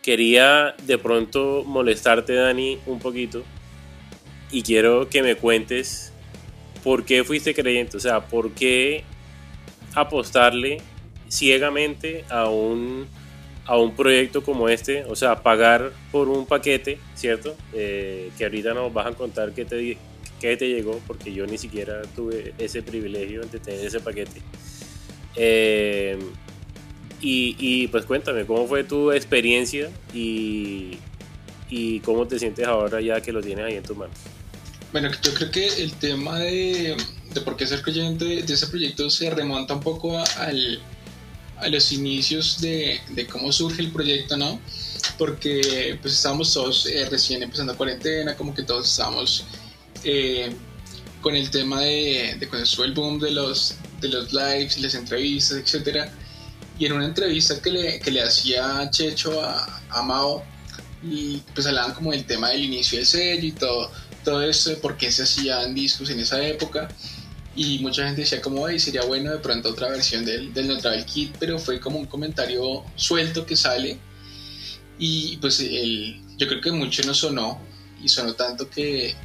quería 0.01 0.75
de 0.83 0.97
pronto 0.97 1.63
molestarte, 1.65 2.33
Dani, 2.33 2.79
un 2.85 2.99
poquito, 2.99 3.43
y 4.51 4.63
quiero 4.63 5.07
que 5.09 5.23
me 5.23 5.35
cuentes 5.35 6.08
por 6.83 7.05
qué 7.05 7.23
fuiste 7.23 7.53
creyente, 7.53 7.97
o 7.97 7.99
sea, 7.99 8.27
por 8.27 8.51
qué 8.51 9.03
apostarle 9.95 10.77
ciegamente 11.27 12.25
a 12.29 12.49
un, 12.49 13.07
a 13.65 13.77
un 13.77 13.95
proyecto 13.95 14.43
como 14.43 14.69
este, 14.69 15.03
o 15.05 15.15
sea, 15.15 15.43
pagar 15.43 15.91
por 16.11 16.29
un 16.29 16.45
paquete, 16.45 16.99
¿cierto? 17.15 17.55
Eh, 17.73 18.31
que 18.37 18.45
ahorita 18.45 18.73
nos 18.73 18.93
vas 18.93 19.07
a 19.07 19.11
contar 19.11 19.53
qué 19.53 19.65
te, 19.65 19.97
qué 20.39 20.57
te 20.57 20.67
llegó, 20.67 20.99
porque 21.05 21.33
yo 21.33 21.45
ni 21.45 21.57
siquiera 21.57 22.01
tuve 22.15 22.53
ese 22.57 22.81
privilegio 22.81 23.41
de 23.41 23.59
tener 23.59 23.85
ese 23.85 23.99
paquete. 23.99 24.41
Eh, 25.35 26.17
y, 27.21 27.87
pues 27.87 28.05
cuéntame, 28.05 28.45
¿cómo 28.45 28.65
fue 28.65 28.85
tu 28.85 29.11
experiencia 29.11 29.89
y, 30.13 30.97
y, 31.69 31.99
cómo 31.99 32.25
te 32.25 32.39
sientes 32.39 32.65
ahora 32.65 33.01
ya 33.01 33.19
que 33.21 33.33
lo 33.33 33.41
tienes 33.41 33.65
ahí 33.65 33.75
en 33.75 33.83
tus 33.83 33.97
manos? 33.97 34.17
Bueno, 34.91 35.09
yo 35.21 35.33
creo 35.35 35.51
que 35.51 35.67
el 35.83 35.93
tema 35.93 36.39
de, 36.39 36.97
de 37.33 37.41
por 37.41 37.55
qué 37.55 37.67
ser 37.67 37.81
creyente 37.83 38.41
de 38.41 38.53
ese 38.53 38.67
proyecto 38.67 39.09
se 39.09 39.29
remonta 39.29 39.75
un 39.75 39.81
poco 39.81 40.17
al, 40.17 40.81
a 41.57 41.67
los 41.67 41.91
inicios 41.91 42.59
de, 42.59 42.99
de, 43.09 43.27
cómo 43.27 43.51
surge 43.51 43.81
el 43.81 43.91
proyecto, 43.91 44.35
¿no? 44.35 44.59
Porque 45.17 45.97
pues 46.01 46.15
estábamos 46.15 46.51
todos 46.53 46.87
eh, 46.87 47.07
recién 47.09 47.43
empezando 47.43 47.77
cuarentena, 47.77 48.35
como 48.35 48.55
que 48.55 48.63
todos 48.63 48.89
estábamos 48.89 49.45
eh, 50.03 50.51
con 51.21 51.35
el 51.35 51.51
tema 51.51 51.81
de, 51.81 52.37
de 52.39 52.47
cuando 52.47 52.63
estuvo 52.63 52.85
el 52.85 52.93
boom 52.93 53.19
de 53.19 53.31
los, 53.31 53.75
de 54.01 54.07
los 54.07 54.33
lives 54.33 54.77
y 54.77 54.81
las 54.81 54.95
entrevistas, 54.95 55.57
etcétera. 55.57 56.11
Y 56.79 56.87
en 56.87 56.93
una 56.93 57.05
entrevista 57.05 57.61
que 57.61 57.69
le, 57.69 57.99
que 57.99 58.09
le 58.09 58.23
hacía 58.23 58.89
Checho 58.89 59.39
a, 59.41 59.81
a 59.89 60.01
Mao, 60.01 60.43
y 61.03 61.37
pues 61.53 61.67
hablaban 61.67 61.93
como 61.93 62.11
del 62.11 62.25
tema 62.25 62.49
del 62.49 62.63
inicio 62.63 62.97
del 62.97 63.05
sello 63.07 63.45
y 63.45 63.51
todo, 63.51 63.91
todo 64.29 64.43
eso, 64.43 64.77
por 64.79 64.95
qué 64.95 65.11
se 65.11 65.23
hacían 65.23 65.73
discos 65.73 66.11
en 66.11 66.19
esa 66.19 66.39
época. 66.45 66.87
Y 67.55 67.79
mucha 67.79 68.05
gente 68.05 68.21
decía 68.21 68.41
como, 68.41 68.65
ay, 68.65 68.79
sería 68.79 69.01
bueno 69.01 69.31
de 69.31 69.39
pronto 69.39 69.69
otra 69.69 69.89
versión 69.89 70.23
del, 70.23 70.53
del 70.53 70.67
No 70.67 70.77
Travel 70.77 71.03
Kit, 71.03 71.35
pero 71.39 71.57
fue 71.57 71.79
como 71.79 71.97
un 71.97 72.05
comentario 72.05 72.83
suelto 72.95 73.43
que 73.43 73.55
sale. 73.55 73.97
Y 74.99 75.37
pues 75.37 75.59
el, 75.61 76.21
yo 76.37 76.47
creo 76.47 76.61
que 76.61 76.71
mucho 76.71 77.01
no 77.07 77.15
sonó, 77.15 77.59
y 78.03 78.07
sonó 78.07 78.35
tanto 78.35 78.69
que, 78.69 79.15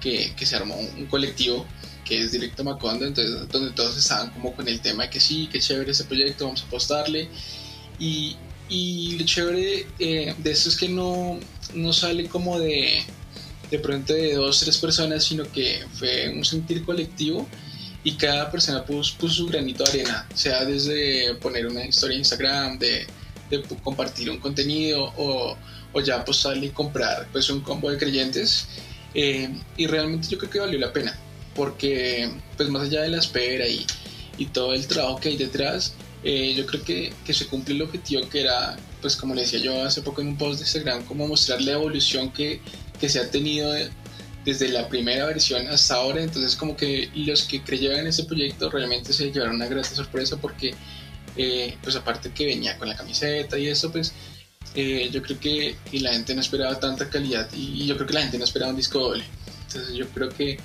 que, 0.00 0.32
que 0.36 0.46
se 0.46 0.54
armó 0.54 0.76
un 0.76 1.06
colectivo 1.06 1.66
que 2.04 2.20
es 2.20 2.30
Directo 2.30 2.62
Macondo, 2.62 3.06
entonces 3.06 3.48
donde 3.50 3.72
todos 3.72 3.96
estaban 3.96 4.30
como 4.30 4.54
con 4.54 4.68
el 4.68 4.80
tema 4.80 5.04
de 5.04 5.10
que 5.10 5.20
sí, 5.20 5.48
que 5.50 5.58
chévere 5.58 5.90
ese 5.90 6.04
proyecto, 6.04 6.44
vamos 6.44 6.62
a 6.62 6.66
apostarle. 6.66 7.28
Y, 7.98 8.36
y 8.68 9.18
lo 9.18 9.24
chévere 9.24 9.86
eh, 9.98 10.34
de 10.38 10.50
esto 10.50 10.68
es 10.68 10.76
que 10.76 10.88
no, 10.88 11.40
no 11.74 11.92
sale 11.92 12.28
como 12.28 12.60
de, 12.60 13.02
de 13.70 13.78
pronto 13.78 14.12
de 14.12 14.34
dos, 14.34 14.60
tres 14.60 14.78
personas, 14.78 15.24
sino 15.24 15.50
que 15.50 15.84
fue 15.94 16.32
un 16.34 16.44
sentir 16.44 16.84
colectivo 16.84 17.46
y 18.02 18.12
cada 18.12 18.50
persona 18.50 18.84
puso, 18.84 19.16
puso 19.18 19.34
su 19.34 19.46
granito 19.46 19.84
de 19.84 19.90
arena, 19.90 20.28
sea 20.34 20.64
desde 20.64 21.34
poner 21.36 21.66
una 21.66 21.84
historia 21.84 22.14
en 22.14 22.20
Instagram, 22.20 22.78
de, 22.78 23.06
de 23.50 23.62
compartir 23.82 24.30
un 24.30 24.38
contenido 24.38 25.12
o, 25.16 25.56
o 25.92 26.00
ya 26.00 26.16
apostarle 26.16 26.66
y 26.66 26.70
comprar 26.70 27.28
pues 27.32 27.48
un 27.50 27.60
combo 27.60 27.90
de 27.90 27.98
creyentes. 27.98 28.66
Eh, 29.14 29.48
y 29.76 29.86
realmente 29.86 30.28
yo 30.28 30.38
creo 30.38 30.50
que 30.50 30.58
valió 30.60 30.78
la 30.78 30.92
pena 30.92 31.16
porque 31.54 32.28
pues 32.56 32.68
más 32.68 32.82
allá 32.82 33.02
de 33.02 33.10
la 33.10 33.18
espera 33.18 33.66
y, 33.66 33.86
y 34.38 34.46
todo 34.46 34.74
el 34.74 34.86
trabajo 34.86 35.20
que 35.20 35.30
hay 35.30 35.36
detrás, 35.36 35.94
eh, 36.22 36.54
yo 36.56 36.66
creo 36.66 36.82
que, 36.82 37.12
que, 37.24 37.34
se 37.34 37.46
cumple 37.46 37.74
el 37.74 37.82
objetivo 37.82 38.28
que 38.28 38.40
era, 38.40 38.76
pues 39.00 39.16
como 39.16 39.34
le 39.34 39.42
decía 39.42 39.60
yo 39.60 39.82
hace 39.84 40.02
poco 40.02 40.20
en 40.20 40.28
un 40.28 40.36
post 40.36 40.58
de 40.58 40.64
Instagram, 40.64 41.04
como 41.04 41.28
mostrar 41.28 41.60
la 41.62 41.72
evolución 41.72 42.32
que, 42.32 42.60
que 43.04 43.10
se 43.10 43.20
ha 43.20 43.30
tenido 43.30 43.70
desde 44.46 44.70
la 44.70 44.88
primera 44.88 45.26
versión 45.26 45.68
hasta 45.68 45.96
ahora, 45.96 46.22
entonces 46.22 46.56
como 46.56 46.74
que 46.74 47.10
los 47.14 47.42
que 47.42 47.62
creyeron 47.62 47.98
en 47.98 48.06
ese 48.06 48.24
proyecto 48.24 48.70
realmente 48.70 49.12
se 49.12 49.30
llevaron 49.30 49.56
una 49.56 49.66
grata 49.66 49.90
sorpresa 49.90 50.38
porque 50.38 50.74
eh, 51.36 51.76
pues 51.82 51.96
aparte 51.96 52.30
que 52.30 52.46
venía 52.46 52.78
con 52.78 52.88
la 52.88 52.96
camiseta 52.96 53.58
y 53.58 53.68
eso, 53.68 53.92
pues 53.92 54.14
eh, 54.74 55.10
yo 55.12 55.20
creo 55.20 55.38
que, 55.38 55.76
que, 55.90 56.00
la 56.00 56.14
gente 56.14 56.34
no 56.34 56.40
esperaba 56.40 56.80
tanta 56.80 57.10
calidad 57.10 57.46
y 57.52 57.86
yo 57.86 57.94
creo 57.96 58.06
que 58.06 58.14
la 58.14 58.22
gente 58.22 58.38
no 58.38 58.44
esperaba 58.44 58.70
un 58.70 58.76
disco 58.78 59.00
doble, 59.00 59.24
entonces 59.66 59.94
yo 59.94 60.08
creo 60.08 60.30
que 60.30 60.58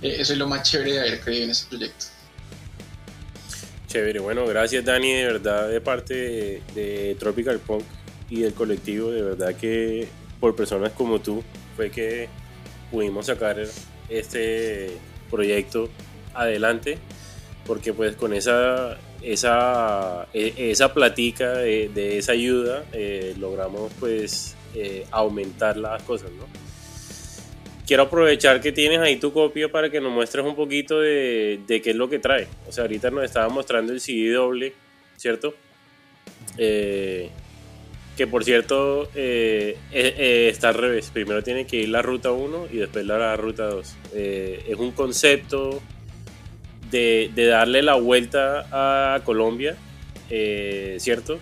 eso 0.00 0.32
es 0.32 0.38
lo 0.38 0.48
más 0.48 0.62
chévere 0.62 0.92
de 0.92 1.00
haber 1.00 1.20
creído 1.20 1.44
en 1.44 1.50
ese 1.50 1.66
proyecto. 1.66 2.06
Chévere, 3.86 4.18
bueno, 4.20 4.46
gracias 4.46 4.82
Dani, 4.82 5.12
de 5.12 5.24
verdad, 5.26 5.68
de 5.68 5.82
parte 5.82 6.14
de, 6.14 6.62
de, 6.74 7.16
Tropical 7.20 7.58
Punk 7.58 7.84
y 8.30 8.40
del 8.40 8.54
colectivo, 8.54 9.10
de 9.10 9.20
verdad 9.20 9.54
que 9.54 10.08
por 10.40 10.56
personas 10.56 10.92
como 10.92 11.20
tú 11.20 11.44
fue 11.76 11.90
que 11.90 12.28
pudimos 12.90 13.26
sacar 13.26 13.56
este 14.08 14.90
proyecto 15.30 15.88
adelante, 16.34 16.98
porque 17.66 17.92
pues 17.92 18.16
con 18.16 18.34
esa, 18.34 18.98
esa, 19.22 20.28
esa 20.32 20.92
platica 20.92 21.52
de, 21.52 21.90
de 21.94 22.18
esa 22.18 22.32
ayuda 22.32 22.84
eh, 22.92 23.34
logramos 23.38 23.92
pues 23.98 24.54
eh, 24.74 25.06
aumentar 25.10 25.76
las 25.76 26.02
cosas, 26.02 26.30
¿no? 26.32 26.46
quiero 27.86 28.04
aprovechar 28.04 28.60
que 28.60 28.72
tienes 28.72 29.00
ahí 29.00 29.16
tu 29.16 29.32
copia 29.32 29.70
para 29.70 29.90
que 29.90 30.00
nos 30.00 30.12
muestres 30.12 30.44
un 30.46 30.56
poquito 30.56 31.00
de, 31.00 31.60
de, 31.66 31.82
qué 31.82 31.90
es 31.90 31.96
lo 31.96 32.08
que 32.08 32.18
trae. 32.18 32.46
O 32.66 32.72
sea, 32.72 32.84
ahorita 32.84 33.10
nos 33.10 33.24
estaba 33.24 33.50
mostrando 33.50 33.92
el 33.92 34.00
CD 34.00 34.30
doble, 34.30 34.72
¿cierto? 35.16 35.54
Eh, 36.56 37.30
que 38.16 38.26
por 38.26 38.44
cierto 38.44 39.08
eh, 39.14 39.76
eh, 39.92 40.48
está 40.50 40.68
al 40.70 40.74
revés. 40.74 41.10
Primero 41.12 41.42
tiene 41.42 41.66
que 41.66 41.76
ir 41.76 41.88
la 41.88 42.02
ruta 42.02 42.30
1 42.32 42.66
y 42.72 42.76
después 42.78 43.04
la 43.06 43.36
ruta 43.36 43.66
2. 43.66 43.94
Eh, 44.14 44.64
es 44.68 44.76
un 44.76 44.92
concepto 44.92 45.80
de, 46.90 47.30
de, 47.34 47.46
darle 47.46 47.82
la 47.82 47.94
vuelta 47.94 48.66
a 48.70 49.20
Colombia. 49.24 49.76
¿Cierto? 50.96 51.38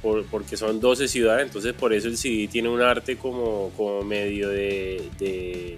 Por, 0.00 0.26
porque 0.26 0.56
son 0.56 0.78
12 0.78 1.08
ciudades, 1.08 1.44
entonces 1.44 1.72
por 1.72 1.92
eso 1.92 2.06
el 2.06 2.16
CD 2.16 2.46
tiene 2.46 2.68
un 2.68 2.80
arte 2.80 3.16
como, 3.16 3.72
como 3.76 4.02
medio 4.02 4.48
de, 4.48 5.02
de 5.18 5.76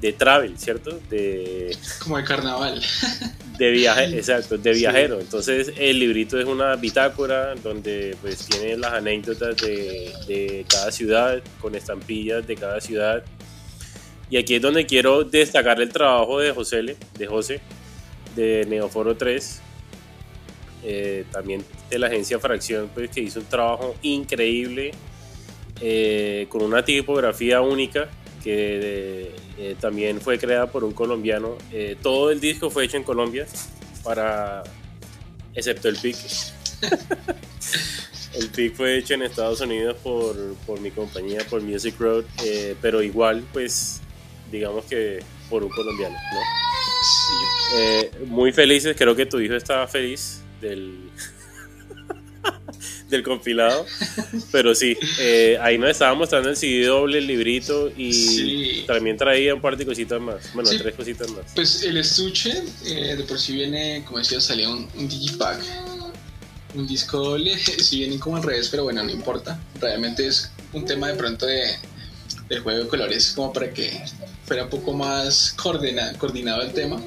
de 0.00 0.12
travel, 0.12 0.58
¿cierto? 0.58 1.00
De, 1.10 1.76
Como 2.02 2.16
de 2.16 2.24
carnaval. 2.24 2.82
De 3.58 3.70
viaje, 3.72 4.04
exacto, 4.16 4.56
de 4.56 4.72
viajero. 4.72 5.16
Sí. 5.16 5.22
Entonces 5.22 5.72
el 5.76 5.98
librito 5.98 6.38
es 6.38 6.46
una 6.46 6.76
bitácora 6.76 7.54
donde 7.56 8.16
pues 8.20 8.46
tiene 8.46 8.76
las 8.76 8.92
anécdotas 8.92 9.56
de, 9.56 10.12
de, 10.28 10.64
cada 10.68 10.92
ciudad, 10.92 11.42
con 11.60 11.74
estampillas 11.74 12.46
de 12.46 12.54
cada 12.54 12.80
ciudad. 12.80 13.24
Y 14.30 14.36
aquí 14.36 14.54
es 14.54 14.62
donde 14.62 14.86
quiero 14.86 15.24
destacar 15.24 15.80
el 15.80 15.88
trabajo 15.88 16.38
de 16.38 16.52
José, 16.52 16.96
de 17.18 17.26
José, 17.26 17.60
de 18.36 18.64
Neoforo 18.68 19.16
3, 19.16 19.60
eh, 20.84 21.24
también 21.32 21.64
de 21.90 21.98
la 21.98 22.06
agencia 22.06 22.38
Fracción, 22.38 22.88
pues 22.94 23.10
que 23.10 23.20
hizo 23.20 23.40
un 23.40 23.46
trabajo 23.46 23.96
increíble, 24.02 24.92
eh, 25.80 26.46
con 26.48 26.62
una 26.62 26.84
tipografía 26.84 27.60
única 27.60 28.08
que 28.42 29.34
eh, 29.58 29.76
también 29.80 30.20
fue 30.20 30.38
creada 30.38 30.70
por 30.70 30.84
un 30.84 30.92
colombiano. 30.92 31.56
Eh, 31.72 31.96
todo 32.02 32.30
el 32.30 32.40
disco 32.40 32.70
fue 32.70 32.84
hecho 32.84 32.96
en 32.96 33.04
Colombia, 33.04 33.46
para 34.02 34.62
excepto 35.54 35.88
el 35.88 35.96
pic. 35.96 36.16
el 38.34 38.48
pic 38.50 38.74
fue 38.74 38.98
hecho 38.98 39.14
en 39.14 39.22
Estados 39.22 39.60
Unidos 39.60 39.96
por, 40.02 40.36
por 40.66 40.80
mi 40.80 40.90
compañía, 40.90 41.40
por 41.48 41.62
Music 41.62 41.94
Road, 41.98 42.24
eh, 42.44 42.76
pero 42.80 43.02
igual, 43.02 43.44
pues, 43.52 44.00
digamos 44.50 44.84
que 44.84 45.20
por 45.50 45.62
un 45.64 45.70
colombiano, 45.70 46.16
¿no? 46.32 46.40
Muy 48.26 48.52
felices, 48.52 48.96
creo 48.96 49.14
que 49.14 49.26
tu 49.26 49.40
hijo 49.40 49.54
estaba 49.54 49.86
feliz 49.86 50.40
del 50.60 51.10
del 53.08 53.22
compilado. 53.22 53.86
Pero 54.52 54.74
sí, 54.74 54.96
eh, 55.18 55.58
ahí 55.60 55.78
nos 55.78 55.90
estaba 55.90 56.14
mostrando 56.14 56.50
el 56.50 56.56
CD 56.56 56.86
doble, 56.86 57.18
el 57.18 57.26
librito 57.26 57.90
y 57.96 58.12
sí. 58.12 58.84
también 58.86 59.16
traía 59.16 59.54
un 59.54 59.60
par 59.60 59.76
de 59.76 59.86
cositas 59.86 60.20
más. 60.20 60.52
Bueno, 60.54 60.68
sí. 60.68 60.78
tres 60.78 60.94
cositas 60.94 61.30
más. 61.30 61.46
Pues 61.54 61.82
el 61.82 61.96
estuche, 61.96 62.62
eh, 62.86 63.16
de 63.16 63.24
por 63.24 63.38
sí 63.38 63.54
viene, 63.54 64.04
como 64.04 64.18
decía, 64.18 64.40
salía 64.40 64.68
un, 64.68 64.88
un 64.96 65.08
digipack. 65.08 65.60
Un 66.74 66.86
disco 66.86 67.18
doble, 67.18 67.58
si 67.58 67.98
vienen 68.00 68.18
como 68.18 68.36
al 68.36 68.42
revés, 68.42 68.68
pero 68.68 68.84
bueno, 68.84 69.02
no 69.02 69.10
importa. 69.10 69.58
Realmente 69.80 70.26
es 70.26 70.50
un 70.72 70.84
tema 70.84 71.08
de 71.08 71.14
pronto 71.14 71.46
de, 71.46 71.62
del 72.48 72.60
juego 72.60 72.84
de 72.84 72.88
colores, 72.88 73.32
como 73.34 73.52
para 73.52 73.72
que 73.72 73.90
fuera 74.44 74.64
un 74.64 74.70
poco 74.70 74.92
más 74.92 75.54
coordina, 75.56 76.12
coordinado 76.18 76.62
el 76.62 76.72
tema. 76.72 77.00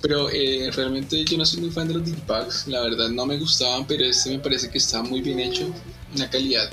Pero 0.00 0.30
eh, 0.30 0.70
realmente 0.72 1.24
yo 1.24 1.36
no 1.36 1.44
soy 1.44 1.60
muy 1.60 1.70
fan 1.70 1.88
de 1.88 1.94
los 1.94 2.04
digipacks, 2.04 2.68
la 2.68 2.82
verdad 2.82 3.08
no 3.08 3.26
me 3.26 3.36
gustaban, 3.36 3.86
pero 3.86 4.04
este 4.04 4.30
me 4.30 4.38
parece 4.38 4.70
que 4.70 4.78
está 4.78 5.02
muy 5.02 5.20
bien 5.20 5.40
hecho, 5.40 5.72
una 6.14 6.30
calidad 6.30 6.70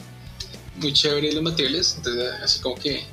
muy 0.77 0.93
chévere 0.93 1.31
los 1.31 1.43
materiales, 1.43 1.95
entonces 1.97 2.29
así 2.43 2.59
como 2.59 2.75
que 2.75 3.03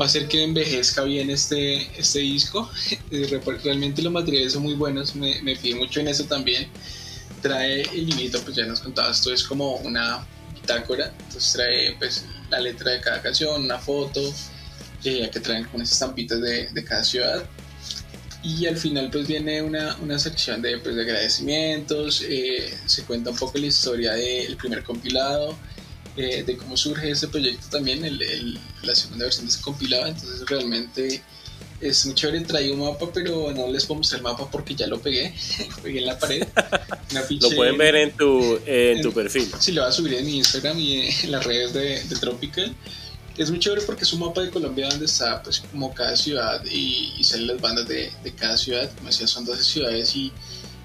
va 0.00 0.04
a 0.04 0.08
hacer 0.08 0.28
que 0.28 0.42
envejezca 0.42 1.02
bien 1.02 1.30
este, 1.30 1.88
este 1.98 2.20
disco. 2.20 2.70
realmente 3.64 4.02
los 4.02 4.12
materiales 4.12 4.52
son 4.52 4.62
muy 4.62 4.74
buenos, 4.74 5.14
me, 5.14 5.40
me 5.42 5.56
fijé 5.56 5.76
mucho 5.76 6.00
en 6.00 6.08
eso 6.08 6.24
también. 6.24 6.68
Trae 7.42 7.82
el 7.82 8.06
librito, 8.06 8.40
pues 8.42 8.56
ya 8.56 8.66
nos 8.66 8.80
contabas, 8.80 9.18
esto 9.18 9.32
es 9.32 9.44
como 9.44 9.76
una 9.76 10.26
bitácora, 10.54 11.12
entonces 11.18 11.52
trae 11.52 11.94
pues 11.98 12.24
la 12.50 12.60
letra 12.60 12.92
de 12.92 13.00
cada 13.00 13.22
canción, 13.22 13.64
una 13.64 13.78
foto, 13.78 14.20
eh, 15.04 15.30
que 15.32 15.40
traen 15.40 15.64
con 15.64 15.80
esas 15.80 15.92
estampitas 15.94 16.40
de, 16.40 16.68
de 16.68 16.84
cada 16.84 17.04
ciudad 17.04 17.48
y 18.46 18.66
al 18.66 18.76
final 18.76 19.10
pues 19.10 19.26
viene 19.26 19.60
una, 19.60 19.96
una 20.00 20.18
sección 20.18 20.62
de, 20.62 20.78
pues, 20.78 20.94
de 20.94 21.02
agradecimientos, 21.02 22.22
eh, 22.28 22.72
se 22.86 23.02
cuenta 23.02 23.30
un 23.30 23.36
poco 23.36 23.58
la 23.58 23.66
historia 23.66 24.12
del 24.12 24.56
primer 24.56 24.84
compilado, 24.84 25.56
eh, 26.16 26.44
de 26.44 26.56
cómo 26.56 26.76
surge 26.76 27.10
ese 27.10 27.26
proyecto 27.26 27.66
también, 27.70 28.04
el, 28.04 28.22
el, 28.22 28.58
la 28.84 28.94
segunda 28.94 29.24
versión 29.24 29.46
de 29.46 29.52
ese 29.52 29.60
compilado, 29.62 30.06
entonces 30.06 30.46
realmente 30.46 31.22
es 31.80 32.06
muy 32.06 32.14
chévere, 32.14 32.40
trae 32.42 32.70
un 32.70 32.80
mapa, 32.80 33.06
pero 33.12 33.52
no 33.52 33.68
les 33.68 33.84
puedo 33.84 33.98
mostrar 33.98 34.20
el 34.20 34.22
mapa 34.22 34.48
porque 34.48 34.76
ya 34.76 34.86
lo 34.86 35.00
pegué, 35.00 35.34
lo 35.76 35.82
pegué 35.82 35.98
en 35.98 36.06
la 36.06 36.16
pared. 36.18 36.46
lo 37.40 37.50
pueden 37.50 37.76
ver 37.76 37.96
en 37.96 38.12
tu, 38.12 38.60
en, 38.64 38.98
en 38.98 39.02
tu 39.02 39.12
perfil. 39.12 39.50
Sí, 39.58 39.72
lo 39.72 39.82
voy 39.82 39.90
a 39.90 39.92
subir 39.92 40.14
en 40.14 40.24
mi 40.24 40.36
Instagram 40.36 40.78
y 40.78 41.08
en 41.24 41.32
las 41.32 41.44
redes 41.44 41.72
de, 41.72 42.02
de 42.04 42.16
Tropical. 42.16 42.74
Es 43.36 43.50
muy 43.50 43.58
chévere 43.58 43.82
porque 43.82 44.04
es 44.04 44.12
un 44.12 44.20
mapa 44.20 44.40
de 44.40 44.50
Colombia 44.50 44.88
donde 44.88 45.04
está 45.04 45.42
pues 45.42 45.60
como 45.60 45.92
cada 45.92 46.16
ciudad 46.16 46.64
y, 46.64 47.12
y 47.18 47.24
salen 47.24 47.48
las 47.48 47.60
bandas 47.60 47.86
de, 47.86 48.10
de, 48.24 48.34
cada 48.34 48.56
ciudad. 48.56 48.90
Como 48.96 49.08
decía, 49.08 49.26
son 49.26 49.44
12 49.44 49.62
ciudades 49.62 50.16
y 50.16 50.32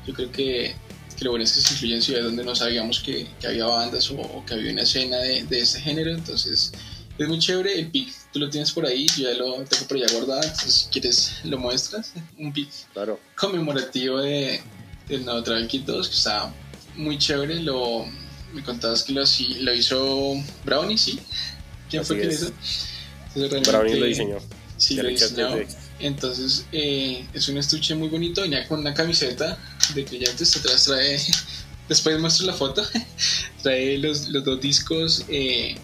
yo 0.06 0.14
creo 0.14 0.32
que, 0.32 0.76
que, 1.18 1.26
lo 1.26 1.32
bueno 1.32 1.46
es 1.46 1.54
que 1.54 1.62
se 1.62 1.74
incluyen 1.74 2.02
ciudades 2.02 2.26
donde 2.26 2.44
no 2.44 2.54
sabíamos 2.54 3.00
que, 3.00 3.28
que 3.40 3.48
había 3.48 3.66
bandas 3.66 4.10
o, 4.12 4.20
o, 4.20 4.46
que 4.46 4.56
había 4.56 4.72
una 4.72 4.82
escena 4.82 5.18
de, 5.18 5.44
de 5.44 5.60
este 5.62 5.80
género. 5.80 6.12
Entonces 6.12 6.74
es 7.18 7.28
muy 7.28 7.40
chévere. 7.40 7.80
El 7.80 7.90
pic 7.90 8.14
tú 8.34 8.40
lo 8.40 8.50
tienes 8.50 8.72
por 8.72 8.86
ahí, 8.86 9.08
yo 9.18 9.32
ya 9.32 9.38
lo 9.38 9.64
tengo 9.64 9.88
por 9.88 9.98
allá 9.98 10.08
guardado. 10.12 10.44
Entonces 10.44 10.74
si 10.74 10.90
quieres 10.90 11.34
lo 11.46 11.58
muestras. 11.58 12.12
Un 12.38 12.52
pic 12.52 12.70
claro. 12.92 13.20
conmemorativo 13.36 14.20
de, 14.20 14.62
del 15.08 15.24
nuevo 15.24 15.42
Travel 15.42 15.68
Kit 15.68 15.86
2 15.86 16.10
que 16.10 16.16
está 16.16 16.54
muy 16.98 17.18
chévere. 17.18 17.62
Lo, 17.62 18.06
me 18.54 18.64
contabas 18.64 19.04
que 19.04 19.14
lo, 19.14 19.24
lo 19.62 19.74
hizo 19.74 20.36
Brownie, 20.66 20.98
sí. 20.98 21.20
¿Quién 21.92 22.06
fue 22.06 22.20
quien 22.20 22.32
hizo? 22.32 22.52
Brownie 23.36 23.96
lo 23.96 24.06
diseñó. 24.06 24.38
Sí, 24.78 24.96
lo 24.96 25.10
diseñó. 25.10 25.58
Entonces, 26.00 26.66
eh, 26.72 27.28
es 27.34 27.48
un 27.50 27.58
estuche 27.58 27.94
muy 27.96 28.08
bonito. 28.08 28.42
Venía 28.42 28.68
con 28.68 28.80
una 28.80 28.94
camiseta 28.94 29.58
de 29.94 30.04
brillantes. 30.04 30.56
Atrás 30.56 30.86
trae. 30.86 31.20
Después 31.90 32.18
muestro 32.20 32.48
la 32.48 32.54
foto. 32.54 32.82
trae 33.62 33.98
los, 33.98 34.30
los 34.30 34.44
dos 34.46 34.62
discos 34.62 35.26
eh, 35.28 35.76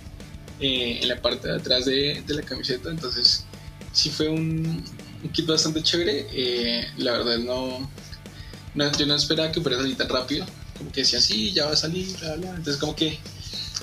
eh, 0.61 0.99
en 1.01 1.07
la 1.09 1.21
parte 1.21 1.49
de 1.49 1.55
atrás 1.57 1.85
de, 1.85 2.23
de, 2.25 2.33
la 2.33 2.41
camiseta. 2.41 2.89
Entonces, 2.89 3.43
sí 3.91 4.09
fue 4.09 4.29
un, 4.29 4.83
un 5.23 5.29
kit 5.33 5.45
bastante 5.45 5.83
chévere. 5.83 6.27
Eh, 6.31 6.87
la 6.99 7.11
verdad, 7.11 7.37
no, 7.39 7.91
no, 8.73 8.91
Yo 8.97 9.05
no 9.05 9.15
esperaba 9.15 9.51
que 9.51 9.59
fuera 9.59 9.77
salir 9.77 9.97
tan 9.97 10.07
rápido. 10.07 10.45
Como 10.77 10.89
que 10.91 11.01
decía, 11.01 11.19
sí, 11.19 11.51
ya 11.51 11.65
va 11.65 11.73
a 11.73 11.75
salir. 11.75 12.07
Bla, 12.19 12.35
bla. 12.35 12.49
Entonces, 12.51 12.77
como 12.77 12.95
que 12.95 13.19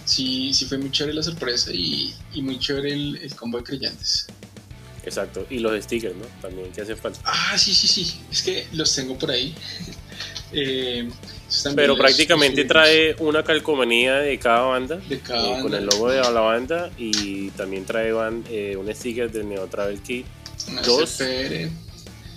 sí, 0.04 0.52
sí 0.52 0.64
fue 0.66 0.78
muy 0.78 0.90
chévere 0.90 1.14
la 1.14 1.22
sorpresa 1.22 1.70
y, 1.72 2.14
y 2.32 2.42
muy 2.42 2.58
chévere 2.58 2.92
el, 2.92 3.16
el, 3.16 3.34
combo 3.34 3.58
de 3.58 3.64
creyentes. 3.64 4.26
Exacto, 5.04 5.46
y 5.50 5.58
los 5.58 5.82
stickers, 5.84 6.16
¿no? 6.16 6.24
También 6.40 6.72
que 6.72 6.80
hace 6.80 6.96
falta. 6.96 7.20
Ah, 7.24 7.58
sí, 7.58 7.74
sí, 7.74 7.86
sí, 7.86 8.20
es 8.30 8.42
que 8.42 8.66
los 8.72 8.94
tengo 8.94 9.18
por 9.18 9.30
ahí. 9.30 9.54
eh, 10.52 11.08
Pero 11.74 11.96
prácticamente 11.96 12.62
los 12.62 12.68
trae 12.68 13.14
una 13.18 13.42
calcomanía 13.42 14.14
de 14.16 14.38
cada 14.38 14.62
banda, 14.62 14.96
de 14.96 15.20
cada 15.20 15.46
eh, 15.46 15.50
banda. 15.50 15.62
con 15.62 15.74
el 15.74 15.84
logo 15.84 16.10
de 16.10 16.20
la 16.20 16.30
banda 16.40 16.90
y 16.96 17.50
también 17.50 17.84
trae 17.84 18.12
eh, 18.50 18.76
un 18.76 18.94
sticker 18.94 19.30
del 19.30 19.48
Neo 19.48 19.66
Travel 19.66 20.00
Kit 20.00 20.26
Una 20.68 20.80
2 20.80 21.10
CPR. 21.10 21.70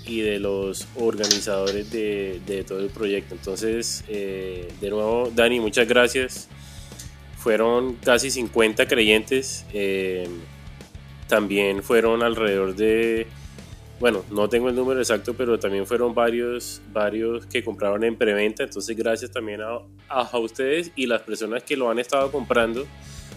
y 0.08 0.20
de 0.20 0.40
los 0.40 0.88
organizadores 0.96 1.90
de, 1.90 2.42
de 2.46 2.66
todo 2.66 2.80
el 2.80 2.90
proyecto. 2.90 3.34
Entonces, 3.34 4.04
eh, 4.10 4.68
de 4.82 4.90
nuevo, 4.90 5.32
Dani, 5.34 5.62
muchas 5.62 5.88
gracias 5.88 6.50
fueron 7.48 7.94
casi 8.04 8.30
50 8.30 8.90
creyentes. 8.90 9.66
Eh, 9.72 10.28
también 11.30 11.82
fueron 11.82 12.22
alrededor 12.22 12.76
de, 12.76 13.26
bueno, 14.02 14.26
no 14.30 14.50
tengo 14.50 14.68
el 14.68 14.76
número 14.76 15.00
exacto, 15.00 15.34
pero 15.34 15.58
también 15.58 15.88
fueron 15.88 16.14
varios, 16.14 16.82
varios 16.92 17.46
que 17.46 17.64
compraron 17.64 18.04
en 18.04 18.18
preventa. 18.18 18.64
Entonces, 18.64 18.98
gracias 18.98 19.32
también 19.32 19.62
a, 19.62 19.80
a, 20.10 20.38
ustedes 20.40 20.92
y 20.98 21.06
las 21.06 21.22
personas 21.22 21.64
que 21.64 21.78
lo 21.78 21.90
han 21.90 22.00
estado 22.00 22.34
comprando, 22.34 22.86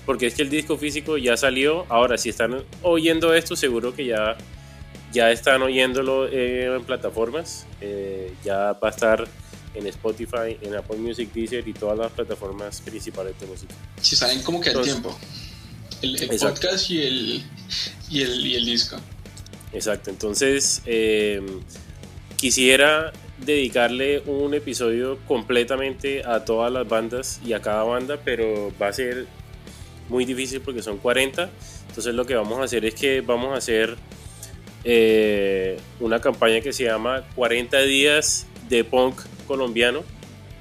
porque 0.05 0.27
es 0.27 0.35
que 0.35 0.43
el 0.43 0.51
disco 0.51 0.77
físico 0.77 1.17
ya 1.17 1.37
salió. 1.37 1.87
Ahora, 1.89 2.19
si 2.19 2.31
están 2.31 2.65
oyendo 2.83 3.33
esto, 3.33 3.55
seguro 3.55 3.95
que 3.95 4.07
ya, 4.07 4.37
ya 5.13 5.31
están 5.31 5.63
oyéndolo 5.63 6.27
eh, 6.27 6.65
en 6.65 6.83
plataformas. 6.83 7.65
Eh, 7.81 8.35
ya 8.43 8.73
va 8.73 8.89
a 8.89 8.91
estar 8.91 9.29
en 9.75 9.87
Spotify, 9.87 10.59
en 10.61 10.75
Apple 10.75 10.99
Music, 10.99 11.33
Deezer 11.33 11.67
y 11.67 11.73
todas 11.73 11.99
las 11.99 12.13
plataformas 12.13 12.81
principales 12.81 13.39
de 13.41 13.47
música. 13.47 13.75
Si 14.01 14.17
saben 14.17 14.43
cómo 14.43 14.61
que 14.61 14.71
el 14.71 14.83
tiempo. 14.83 15.17
El, 16.03 16.21
el 16.23 16.39
podcast 16.39 16.91
y 16.91 17.03
el, 17.03 17.45
y, 18.09 18.23
el, 18.23 18.47
y 18.47 18.55
el 18.55 18.65
disco. 18.65 18.97
Exacto, 19.73 20.11
entonces 20.11 20.83
eh, 20.87 21.41
quisiera 22.37 23.13
dedicarle 23.39 24.21
un 24.27 24.55
episodio 24.55 25.19
completamente 25.27 26.25
a 26.25 26.45
todas 26.45 26.73
las 26.73 26.89
bandas 26.89 27.41
y 27.45 27.53
a 27.53 27.61
cada 27.61 27.85
banda, 27.85 28.19
pero 28.25 28.73
va 28.81 28.89
a 28.89 28.93
ser 28.93 29.27
muy 30.09 30.25
difícil 30.25 30.61
porque 30.61 30.83
son 30.83 30.99
40. 30.99 31.51
Entonces 31.89 32.15
lo 32.15 32.27
que 32.27 32.35
vamos 32.35 32.59
a 32.59 32.65
hacer 32.65 32.85
es 32.85 32.95
que 32.95 33.21
vamos 33.21 33.55
a 33.55 33.59
hacer 33.59 33.97
eh, 34.85 35.79
una 36.01 36.21
campaña 36.21 36.61
que 36.61 36.73
se 36.73 36.85
llama 36.85 37.25
40 37.37 37.81
días 37.83 38.47
de 38.71 38.85
punk 38.85 39.21
colombiano 39.47 40.03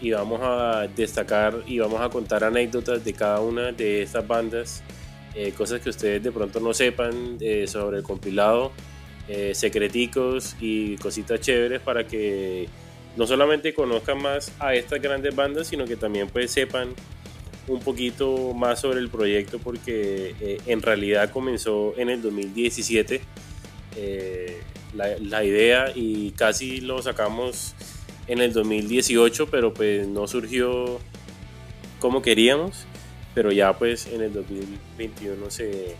y 0.02 0.12
vamos 0.12 0.40
a 0.42 0.88
destacar 0.88 1.64
y 1.68 1.80
vamos 1.80 2.02
a 2.02 2.10
contar 2.10 2.44
anécdotas 2.44 3.06
de 3.06 3.14
cada 3.14 3.40
una 3.42 3.72
de 3.72 4.02
estas 4.02 4.28
bandas, 4.28 4.82
eh, 5.36 5.52
cosas 5.52 5.82
que 5.82 5.90
ustedes 5.90 6.24
de 6.24 6.32
pronto 6.32 6.60
no 6.60 6.74
sepan 6.74 7.38
eh, 7.40 7.68
sobre 7.68 7.98
el 7.98 8.04
compilado, 8.04 8.72
eh, 9.28 9.54
secreticos 9.54 10.56
y 10.60 10.98
cositas 10.98 11.40
chéveres 11.40 11.82
para 11.82 12.08
que 12.08 12.68
no 13.16 13.28
solamente 13.28 13.74
conozcan 13.74 14.22
más 14.22 14.52
a 14.60 14.74
estas 14.74 15.02
grandes 15.02 15.36
bandas, 15.36 15.68
sino 15.68 15.86
que 15.86 15.96
también 15.96 16.28
pues 16.30 16.52
sepan 16.52 16.90
un 17.68 17.80
poquito 17.82 18.54
más 18.54 18.82
sobre 18.82 19.00
el 19.00 19.10
proyecto 19.10 19.60
porque 19.60 20.34
eh, 20.40 20.58
en 20.66 20.82
realidad 20.82 21.30
comenzó 21.30 21.94
en 21.98 22.10
el 22.10 22.22
2017 22.22 23.22
la, 24.96 25.18
la 25.20 25.44
idea 25.44 25.92
y 25.94 26.32
casi 26.32 26.80
lo 26.82 27.02
sacamos 27.02 27.76
en 28.30 28.40
el 28.40 28.54
2018, 28.54 29.48
pero 29.50 29.74
pues 29.74 30.08
no 30.08 30.28
surgió 30.28 31.00
como 32.00 32.22
queríamos, 32.22 32.86
pero 33.34 33.52
ya 33.52 33.78
pues 33.78 34.08
en 34.08 34.22
el 34.22 34.32
2021 34.32 35.50
se, 35.50 35.96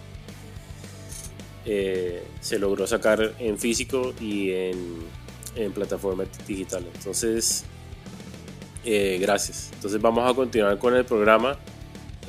eh, 1.66 2.24
se 2.40 2.60
logró 2.60 2.88
sacar 2.88 3.34
en 3.40 3.58
físico 3.58 4.14
y 4.22 4.52
en, 4.52 5.00
en 5.56 5.72
plataforma 5.74 6.24
digital. 6.48 6.86
Entonces, 6.94 7.66
eh, 8.86 9.18
gracias. 9.20 9.72
Entonces 9.74 10.00
vamos 10.00 10.30
a 10.30 10.34
continuar 10.36 10.78
con 10.78 10.96
el 10.96 11.06
programa. 11.06 11.58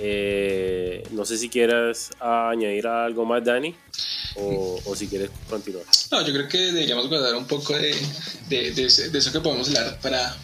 Eh, 0.02 1.02
no 1.10 1.26
sé 1.26 1.36
si 1.36 1.50
quieras 1.50 2.08
añadir 2.20 2.86
algo 2.86 3.26
más, 3.26 3.44
Dani, 3.44 3.74
o, 4.36 4.80
o, 4.86 4.96
si 4.96 5.06
quieres 5.08 5.30
continuar. 5.48 5.84
No, 6.10 6.26
yo 6.26 6.32
creo 6.32 6.48
que 6.48 6.58
deberíamos 6.58 7.06
guardar 7.08 7.34
un 7.34 7.46
poco 7.46 7.74
de, 7.76 7.94
de, 8.48 8.72
de, 8.72 8.88
de 9.10 9.18
eso 9.18 9.30
que 9.30 9.40
podemos 9.40 9.68
hablar 9.68 10.00
para, 10.00 10.34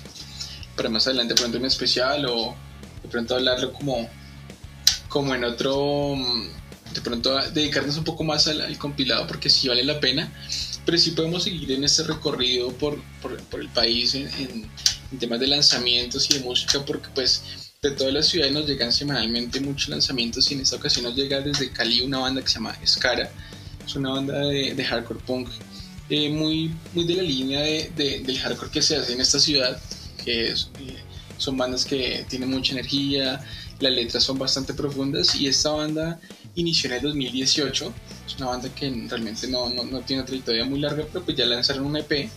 para 0.76 0.90
más 0.90 1.06
adelante, 1.06 1.32
de 1.32 1.40
pronto 1.40 1.56
en 1.56 1.64
especial, 1.64 2.26
o 2.26 2.54
de 3.02 3.08
pronto 3.08 3.34
hablarlo 3.34 3.72
como, 3.72 4.10
como 5.08 5.34
en 5.34 5.44
otro, 5.44 6.16
de 6.92 7.00
pronto 7.00 7.34
dedicarnos 7.52 7.96
un 7.96 8.04
poco 8.04 8.24
más 8.24 8.46
al, 8.48 8.60
al 8.60 8.76
compilado, 8.76 9.26
porque 9.26 9.48
sí 9.48 9.68
vale 9.68 9.84
la 9.84 10.00
pena, 10.00 10.30
pero 10.84 10.98
sí 10.98 11.12
podemos 11.12 11.44
seguir 11.44 11.72
en 11.72 11.84
este 11.84 12.02
recorrido 12.02 12.72
por, 12.72 13.02
por, 13.22 13.40
por 13.44 13.60
el 13.60 13.70
país 13.70 14.14
en, 14.14 14.28
en, 14.34 14.70
en 15.12 15.18
temas 15.18 15.40
de 15.40 15.46
lanzamientos 15.46 16.30
y 16.30 16.34
de 16.34 16.40
música, 16.40 16.84
porque 16.84 17.08
pues 17.14 17.65
de 17.90 17.96
todas 17.96 18.12
las 18.12 18.26
ciudades 18.26 18.52
nos 18.52 18.66
llegan 18.66 18.92
semanalmente 18.92 19.60
muchos 19.60 19.88
lanzamientos 19.88 20.50
y 20.50 20.54
en 20.54 20.60
esta 20.60 20.76
ocasión 20.76 21.04
nos 21.04 21.14
llega 21.14 21.40
desde 21.40 21.70
Cali 21.70 22.00
una 22.00 22.18
banda 22.18 22.42
que 22.42 22.48
se 22.48 22.54
llama 22.54 22.76
Escara, 22.82 23.30
es 23.84 23.94
una 23.94 24.10
banda 24.10 24.38
de, 24.38 24.84
hardcore 24.84 25.20
punk 25.20 25.48
eh, 26.08 26.28
muy, 26.28 26.74
muy 26.94 27.04
de 27.04 27.14
la 27.14 27.22
línea 27.22 27.60
de, 27.60 27.90
de, 27.96 28.20
del 28.20 28.38
hardcore 28.38 28.70
que 28.70 28.82
se 28.82 28.96
hace 28.96 29.12
en 29.12 29.20
esta 29.20 29.38
ciudad, 29.38 29.80
que 30.24 30.50
eh, 30.50 30.54
son 31.38 31.56
bandas 31.56 31.84
que 31.84 32.24
tienen 32.28 32.50
mucha 32.50 32.72
energía, 32.72 33.44
las 33.80 33.92
letras 33.92 34.22
son 34.22 34.38
bastante 34.38 34.74
profundas 34.74 35.34
y 35.34 35.46
esta 35.46 35.70
banda 35.70 36.20
inició 36.54 36.90
en 36.90 36.96
el 36.96 37.02
2018, 37.02 37.92
es 38.26 38.36
una 38.36 38.46
banda 38.46 38.68
que 38.74 38.88
realmente 39.08 39.46
no, 39.48 39.68
no, 39.68 39.84
no 39.84 40.00
tiene 40.00 40.22
una 40.22 40.26
trayectoria 40.26 40.64
muy 40.64 40.80
larga, 40.80 41.04
pero 41.12 41.24
pues 41.24 41.36
ya 41.36 41.44
lanzaron 41.44 41.86
un 41.86 41.96
EP 41.96 42.30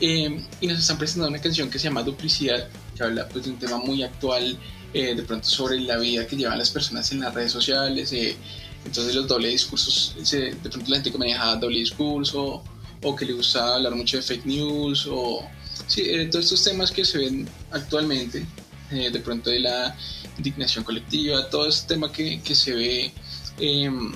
eh, 0.00 0.40
y 0.60 0.66
nos 0.66 0.78
están 0.78 0.98
presentando 0.98 1.28
una 1.28 1.40
canción 1.40 1.68
que 1.68 1.78
se 1.78 1.84
llama 1.84 2.02
Duplicidad, 2.02 2.68
que 2.96 3.02
habla 3.02 3.28
pues, 3.28 3.44
de 3.44 3.50
un 3.50 3.58
tema 3.58 3.78
muy 3.78 4.02
actual, 4.02 4.58
eh, 4.94 5.14
de 5.14 5.22
pronto 5.22 5.48
sobre 5.48 5.80
la 5.80 5.96
vida 5.98 6.26
que 6.26 6.36
llevan 6.36 6.58
las 6.58 6.70
personas 6.70 7.10
en 7.12 7.20
las 7.20 7.32
redes 7.32 7.52
sociales, 7.52 8.12
eh, 8.12 8.36
entonces 8.84 9.14
los 9.14 9.26
doble 9.26 9.48
discursos, 9.48 10.14
de 10.30 10.54
pronto 10.62 10.90
la 10.90 10.96
gente 10.96 11.12
que 11.12 11.18
maneja 11.18 11.56
doble 11.56 11.78
discurso, 11.78 12.62
o 13.02 13.16
que 13.16 13.24
le 13.24 13.32
gusta 13.32 13.76
hablar 13.76 13.94
mucho 13.94 14.16
de 14.16 14.22
fake 14.22 14.46
news, 14.46 15.06
o 15.10 15.48
sí, 15.86 16.02
eh, 16.02 16.26
todos 16.26 16.44
estos 16.44 16.64
temas 16.64 16.90
que 16.90 17.04
se 17.04 17.18
ven 17.18 17.48
actualmente, 17.70 18.44
de 18.90 19.20
pronto 19.20 19.48
de 19.48 19.60
la 19.60 19.96
indignación 20.36 20.84
colectiva, 20.84 21.48
todo 21.48 21.66
este 21.66 21.94
tema 21.94 22.12
que, 22.12 22.42
que 22.42 22.54
se 22.54 22.74
ve 22.74 23.12
em, 23.58 24.12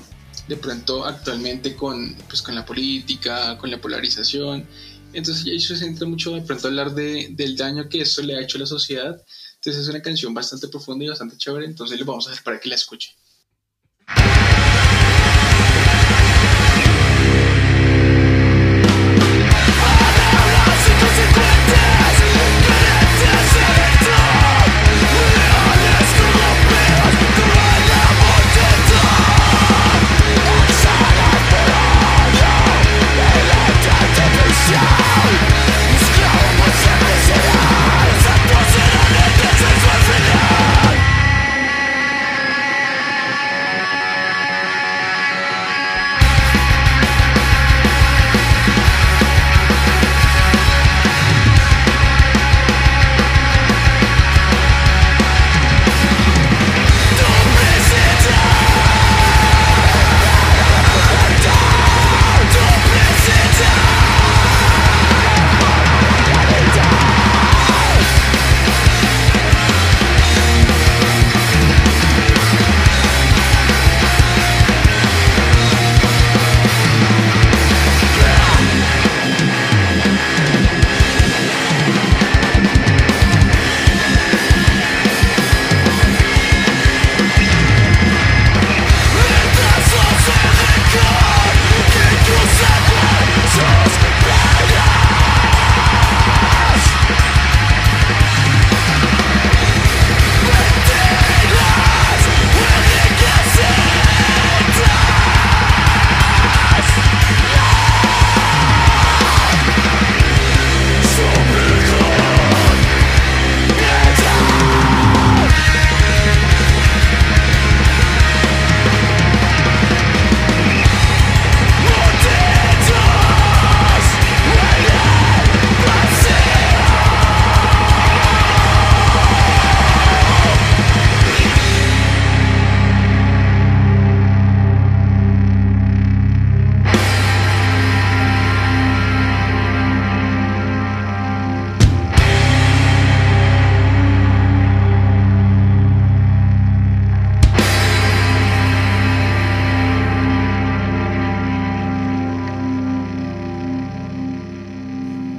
de 0.49 0.57
pronto 0.57 1.05
actualmente 1.05 1.75
con, 1.75 2.15
pues, 2.29 2.43
con 2.43 2.55
la 2.55 2.65
política, 2.65 3.57
con 3.59 3.71
la 3.71 3.81
polarización, 3.81 4.67
entonces 5.13 5.47
eso 5.47 5.75
se 5.75 5.85
centra 5.85 6.07
mucho 6.07 6.33
de 6.35 6.43
pronto 6.43 6.69
hablar 6.69 6.95
de, 6.95 7.29
del 7.31 7.57
daño 7.57 7.89
que 7.89 8.01
esto 8.01 8.23
le 8.23 8.37
ha 8.37 8.43
hecho 8.43 8.59
a 8.59 8.61
la 8.61 8.67
sociedad. 8.67 9.23
Entonces 9.55 9.83
es 9.83 9.89
una 9.89 10.03
canción 10.03 10.35
bastante 10.35 10.69
profunda 10.69 11.05
y 11.05 11.09
bastante 11.09 11.37
chévere, 11.37 11.67
entonces 11.67 11.99
les 11.99 12.07
vamos 12.07 12.27
a 12.27 12.31
dejar 12.31 12.45
para 12.45 12.61
que 12.61 12.69
la 12.69 12.75
escuchen. 12.75 13.13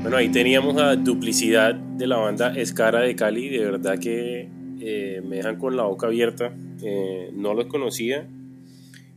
Bueno, 0.08 0.20
ahí 0.20 0.30
teníamos 0.30 0.82
a 0.82 0.96
Duplicidad 0.96 1.76
de 1.76 2.08
la 2.08 2.15
banda 2.15 2.58
Escara 2.58 3.02
de 3.02 3.13
Cali. 3.13 3.50
De 3.50 3.65
verdad 3.65 4.00
que 4.00 4.48
eh, 4.80 5.22
me 5.22 5.36
dejan 5.36 5.58
con 5.58 5.76
la 5.76 5.84
boca 5.84 6.08
abierta. 6.08 6.56
Eh, 6.82 7.30
no 7.34 7.54
los 7.54 7.65
conocía 7.65 8.26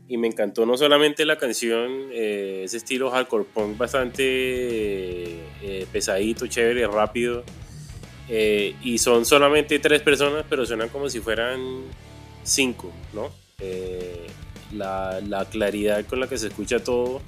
y 0.09 0.17
me 0.17 0.27
encantó 0.27 0.67
no 0.67 0.77
solamente 0.77 1.25
la 1.25 1.39
canción, 1.39 2.09
eh, 2.13 2.63
ese 2.65 2.79
estilo 2.79 3.09
hardcore 3.09 3.45
punk 3.45 3.79
bastante 3.79 5.39
pesadito, 5.93 6.49
chévere, 6.49 6.89
rápido. 6.89 7.45
y 8.29 8.99
son 8.99 9.25
solamente 9.25 9.79
tres 9.79 10.03
personas, 10.03 10.45
pero 10.51 10.67
suenan 10.67 10.89
como 10.89 11.09
si 11.09 11.21
fueran 11.21 11.61
cinco, 12.43 12.91
¿no? 13.15 13.31
La, 14.73 15.47
claridad 15.53 16.05
con 16.07 16.19
la 16.19 16.29
que 16.29 16.37
se 16.37 16.49
escucha 16.49 16.83
todo 16.83 17.23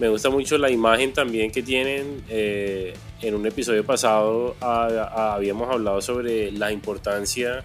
me 0.00 0.08
gusta 0.08 0.30
mucho 0.30 0.56
la 0.56 0.70
imagen 0.70 1.12
también 1.12 1.52
que 1.52 1.62
tienen. 1.62 2.24
Eh, 2.30 2.94
en 3.20 3.34
un 3.34 3.46
episodio 3.46 3.84
pasado 3.84 4.56
habíamos 4.60 5.70
hablado 5.70 6.00
sobre 6.00 6.50
la 6.52 6.72
importancia 6.72 7.62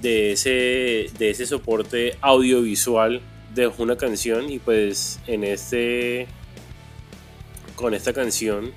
de 0.00 0.32
ese, 0.32 1.10
de 1.18 1.30
ese 1.30 1.46
soporte 1.46 2.16
audiovisual 2.20 3.20
de 3.52 3.66
una 3.66 3.96
canción 3.96 4.48
y 4.50 4.60
pues 4.60 5.18
en 5.26 5.42
este 5.42 6.28
con 7.74 7.92
esta 7.92 8.12
canción 8.12 8.70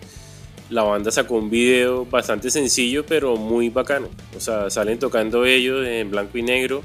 la 0.71 0.83
banda 0.83 1.11
sacó 1.11 1.35
un 1.35 1.49
video 1.49 2.05
bastante 2.05 2.49
sencillo 2.49 3.05
pero 3.05 3.35
muy 3.35 3.69
bacano 3.69 4.07
o 4.35 4.39
sea 4.39 4.69
salen 4.69 4.97
tocando 4.97 5.45
ellos 5.45 5.85
en 5.85 6.09
blanco 6.09 6.37
y 6.37 6.43
negro 6.43 6.81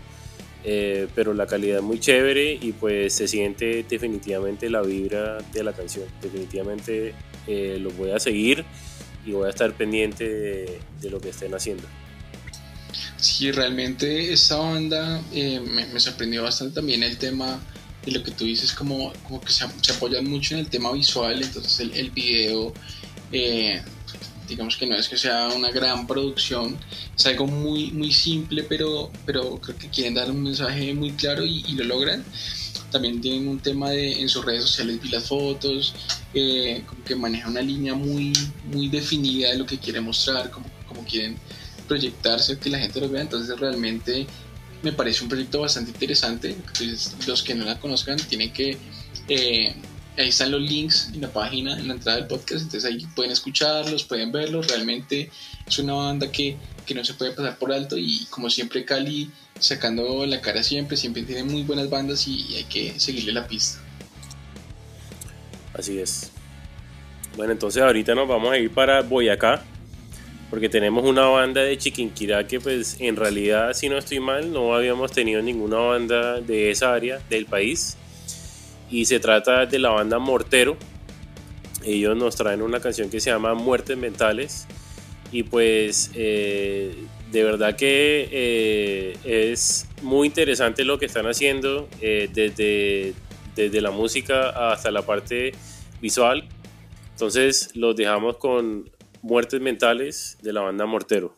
eh, 0.66 1.08
pero 1.14 1.34
la 1.34 1.46
calidad 1.46 1.82
muy 1.82 2.00
chévere 2.00 2.54
y 2.54 2.72
pues 2.72 3.12
se 3.12 3.28
siente 3.28 3.84
definitivamente 3.86 4.70
la 4.70 4.80
vibra 4.80 5.38
de 5.52 5.62
la 5.62 5.74
canción. 5.74 6.06
Definitivamente 6.22 7.14
eh, 7.46 7.76
los 7.78 7.94
voy 7.96 8.12
a 8.12 8.18
seguir 8.18 8.64
y 9.26 9.32
voy 9.32 9.46
a 9.46 9.50
estar 9.50 9.74
pendiente 9.74 10.26
de, 10.26 11.10
lo 11.10 11.20
que 11.20 11.28
estén 11.28 11.54
haciendo. 11.54 11.84
Sí, 13.18 13.50
realmente 13.52 14.32
esta 14.32 14.56
banda 14.56 15.22
eh, 15.34 15.60
me, 15.60 16.00
sorprendió 16.00 16.42
bastante 16.42 16.76
también 16.76 17.02
el 17.02 17.18
tema 17.18 17.60
de 18.06 18.12
lo 18.12 18.22
que 18.22 18.30
tú 18.30 18.44
dices, 18.44 18.72
como, 18.72 19.12
como 19.22 19.42
que 19.42 19.52
se, 19.52 19.64
apoyan 19.64 20.26
mucho 20.26 20.54
en 20.54 20.60
el 20.60 20.68
tema 20.68 20.92
visual, 20.92 21.42
entonces 21.42 21.80
el, 21.80 21.92
el 21.92 22.10
video 22.10 22.72
digamos 24.48 24.76
que 24.76 24.86
no 24.86 24.96
es 24.96 25.08
que 25.08 25.16
sea 25.16 25.48
una 25.48 25.70
gran 25.70 26.06
producción, 26.06 26.76
es 27.16 27.26
algo 27.26 27.46
muy, 27.46 27.90
muy 27.90 28.12
simple, 28.12 28.62
pero, 28.64 29.10
pero 29.26 29.60
creo 29.60 29.76
que 29.76 29.88
quieren 29.88 30.14
dar 30.14 30.30
un 30.30 30.42
mensaje 30.42 30.94
muy 30.94 31.12
claro 31.12 31.44
y, 31.44 31.62
lo 31.74 31.84
logran. 31.84 32.24
También 32.90 33.20
tienen 33.20 33.48
un 33.48 33.58
tema 33.58 33.90
de 33.90 34.20
en 34.20 34.28
sus 34.28 34.44
redes 34.44 34.62
sociales 34.62 35.02
vi 35.02 35.08
las 35.08 35.26
fotos, 35.26 35.94
eh, 36.32 36.84
como 36.86 37.02
que 37.02 37.16
maneja 37.16 37.48
una 37.48 37.60
línea 37.60 37.94
muy, 37.94 38.32
muy 38.72 38.88
definida 38.88 39.50
de 39.50 39.58
lo 39.58 39.66
que 39.66 39.78
quieren 39.78 40.04
mostrar, 40.04 40.50
como, 40.50 40.66
como 40.86 41.04
quieren 41.04 41.36
proyectarse, 41.88 42.58
que 42.58 42.70
la 42.70 42.78
gente 42.78 43.00
lo 43.00 43.08
vea. 43.08 43.22
Entonces 43.22 43.58
realmente 43.58 44.26
me 44.82 44.92
parece 44.92 45.24
un 45.24 45.28
proyecto 45.28 45.62
bastante 45.62 45.90
interesante. 45.90 46.56
los 47.26 47.42
que 47.42 47.54
no 47.54 47.64
la 47.64 47.80
conozcan 47.80 48.16
tienen 48.18 48.52
que 48.52 48.76
eh, 49.28 49.74
ahí 50.16 50.28
están 50.28 50.50
los 50.50 50.60
links 50.60 51.10
en 51.12 51.20
la 51.20 51.32
página, 51.32 51.78
en 51.78 51.88
la 51.88 51.94
entrada 51.94 52.18
del 52.18 52.26
podcast, 52.26 52.62
entonces 52.62 52.84
ahí 52.84 53.06
pueden 53.14 53.32
escucharlos, 53.32 54.04
pueden 54.04 54.30
verlos, 54.32 54.68
realmente 54.68 55.30
es 55.66 55.78
una 55.78 55.94
banda 55.94 56.30
que, 56.30 56.56
que 56.86 56.94
no 56.94 57.04
se 57.04 57.14
puede 57.14 57.32
pasar 57.32 57.58
por 57.58 57.72
alto 57.72 57.96
y 57.98 58.26
como 58.30 58.48
siempre 58.50 58.84
Cali 58.84 59.30
sacando 59.58 60.26
la 60.26 60.40
cara 60.40 60.62
siempre, 60.62 60.96
siempre 60.96 61.22
tiene 61.22 61.44
muy 61.44 61.62
buenas 61.62 61.88
bandas 61.90 62.26
y 62.28 62.56
hay 62.56 62.64
que 62.64 62.98
seguirle 62.98 63.32
la 63.32 63.46
pista. 63.46 63.80
Así 65.72 65.98
es. 65.98 66.30
Bueno, 67.36 67.52
entonces 67.52 67.82
ahorita 67.82 68.14
nos 68.14 68.28
vamos 68.28 68.52
a 68.52 68.58
ir 68.58 68.70
para 68.70 69.02
Boyacá, 69.02 69.64
porque 70.50 70.68
tenemos 70.68 71.04
una 71.04 71.26
banda 71.26 71.62
de 71.62 71.76
Chiquinquirá 71.76 72.46
que 72.46 72.60
pues 72.60 72.96
en 73.00 73.16
realidad, 73.16 73.72
si 73.72 73.88
no 73.88 73.98
estoy 73.98 74.20
mal, 74.20 74.52
no 74.52 74.74
habíamos 74.74 75.10
tenido 75.10 75.42
ninguna 75.42 75.78
banda 75.78 76.40
de 76.40 76.70
esa 76.70 76.94
área 76.94 77.20
del 77.28 77.46
país 77.46 77.96
y 78.94 79.06
se 79.06 79.18
trata 79.18 79.66
de 79.66 79.80
la 79.80 79.90
banda 79.90 80.20
Mortero. 80.20 80.76
Ellos 81.84 82.16
nos 82.16 82.36
traen 82.36 82.62
una 82.62 82.78
canción 82.78 83.10
que 83.10 83.18
se 83.18 83.28
llama 83.28 83.52
Muertes 83.54 83.98
Mentales 83.98 84.68
y 85.32 85.42
pues 85.42 86.12
eh, 86.14 86.94
de 87.32 87.42
verdad 87.42 87.74
que 87.74 88.28
eh, 88.30 89.16
es 89.24 89.88
muy 90.00 90.28
interesante 90.28 90.84
lo 90.84 91.00
que 91.00 91.06
están 91.06 91.26
haciendo 91.26 91.88
eh, 92.00 92.30
desde, 92.32 93.14
desde 93.56 93.80
la 93.80 93.90
música 93.90 94.70
hasta 94.70 94.92
la 94.92 95.02
parte 95.02 95.50
visual. 96.00 96.48
Entonces 97.10 97.70
los 97.74 97.96
dejamos 97.96 98.36
con 98.36 98.88
Muertes 99.22 99.60
Mentales 99.60 100.38
de 100.40 100.52
la 100.52 100.60
banda 100.60 100.86
Mortero. 100.86 101.34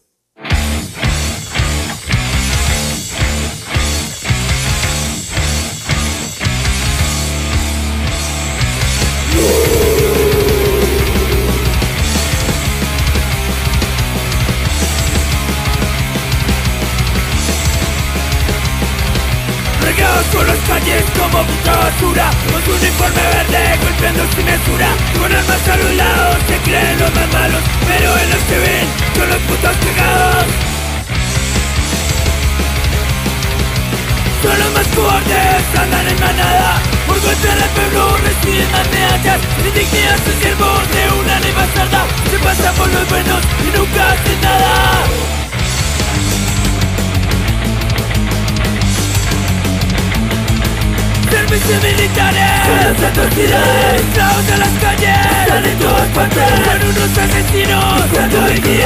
Por 20.24 20.46
las 20.46 20.58
calles 20.68 21.04
como 21.18 21.42
puta 21.44 21.76
basura. 21.76 22.30
Con 22.50 22.64
su 22.64 22.70
uniforme 22.72 23.22
verde 23.22 23.78
golpeando 23.82 24.22
sin 24.34 24.44
mesura. 24.44 24.88
Con 25.18 25.32
armas 25.32 25.68
a 25.68 25.76
los 25.76 25.92
lados 25.94 26.36
se 26.48 26.56
creen 26.64 26.98
los 26.98 27.12
más 27.14 27.28
malos 27.32 27.62
Pero 27.86 28.08
en 28.16 28.30
los 28.30 28.42
que 28.48 28.58
ven 28.58 28.86
son 29.16 29.28
los 29.28 29.40
putos 29.48 29.76
pegados. 29.76 30.46
Son 34.42 34.58
los 34.58 34.70
más 34.72 34.86
fuertes, 34.88 35.80
andan 35.80 36.08
en 36.08 36.20
manada. 36.20 36.80
Por 37.06 37.20
golpear 37.20 37.58
al 37.58 37.70
pueblo 37.76 38.16
reciben 38.18 38.68
medallas. 38.92 39.40
Indignidas 39.66 40.20
sus 40.24 40.34
siervos 40.40 40.80
de 40.94 41.02
una 41.20 41.40
ley 41.40 41.52
bastarda. 41.52 42.02
Se 42.30 42.38
pasa 42.38 42.72
por 42.72 42.88
los 42.88 43.08
buenos 43.08 43.40
y 43.60 43.76
nunca 43.76 44.12
hacen 44.12 44.40
nada 44.40 44.76
servicios 51.56 51.82
militares. 51.82 52.42
Atrocidades 53.06 54.00
Esclavos 54.00 54.46
de 54.46 54.56
las 54.58 54.68
calles. 54.80 55.16
Son 56.64 56.82
unos 56.88 57.18
asesinos. 57.18 58.02
Buscando 58.02 58.38
Son 58.46 58.85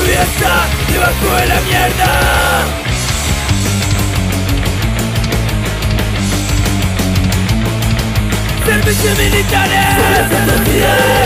Tu 0.00 0.06
vida 0.06 0.22
está 0.22 0.66
debajo 0.90 1.36
de 1.36 1.46
la 1.46 1.60
mierda. 1.60 2.10
Servicios 8.64 9.18
militares. 9.18 9.84
Son 9.96 10.12
las 10.14 10.30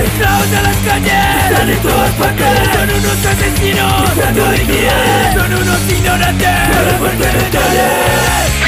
Esclavos 0.04 0.50
de 0.50 0.62
las 0.62 0.76
calles. 0.78 1.14
Están 1.50 1.70
en 1.70 1.78
todas 1.78 2.10
partes. 2.14 2.46
Son 2.72 2.90
unos 2.90 3.26
asesinos. 3.26 3.94
Son 5.34 5.52
unos 5.54 5.80
ignorantes. 5.90 6.48
Fueron 6.72 6.98
fundamentales 6.98 8.63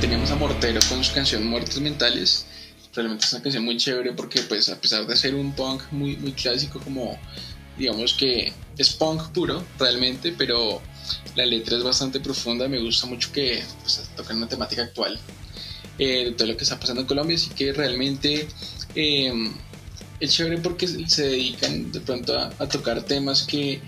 teníamos 0.00 0.30
a 0.30 0.36
Mortero 0.36 0.80
con 0.88 1.02
su 1.02 1.12
canción 1.12 1.44
Muertes 1.46 1.80
Mentales. 1.80 2.46
Realmente 2.94 3.24
es 3.24 3.32
una 3.32 3.42
canción 3.42 3.64
muy 3.64 3.76
chévere 3.76 4.12
porque 4.12 4.42
pues 4.42 4.68
a 4.68 4.80
pesar 4.80 5.04
de 5.06 5.16
ser 5.16 5.34
un 5.34 5.52
punk 5.52 5.82
muy, 5.90 6.16
muy 6.16 6.32
clásico 6.32 6.78
como 6.78 7.18
digamos 7.76 8.14
que 8.14 8.52
es 8.76 8.90
punk 8.90 9.30
puro 9.30 9.64
realmente, 9.78 10.32
pero 10.38 10.80
la 11.34 11.44
letra 11.46 11.76
es 11.76 11.82
bastante 11.82 12.20
profunda. 12.20 12.68
Me 12.68 12.78
gusta 12.78 13.06
mucho 13.06 13.32
que 13.32 13.62
pues, 13.82 14.08
tocan 14.16 14.36
una 14.36 14.48
temática 14.48 14.82
actual 14.82 15.18
eh, 15.98 16.26
de 16.26 16.32
todo 16.32 16.46
lo 16.46 16.56
que 16.56 16.62
está 16.62 16.78
pasando 16.78 17.00
en 17.00 17.06
Colombia, 17.08 17.36
así 17.36 17.50
que 17.50 17.72
realmente 17.72 18.46
eh, 18.94 19.32
es 20.20 20.30
chévere 20.32 20.58
porque 20.58 20.86
se 20.86 21.26
dedican 21.26 21.90
de 21.90 22.00
pronto 22.00 22.38
a, 22.38 22.52
a 22.58 22.68
tocar 22.68 23.02
temas 23.02 23.42
que, 23.42 23.80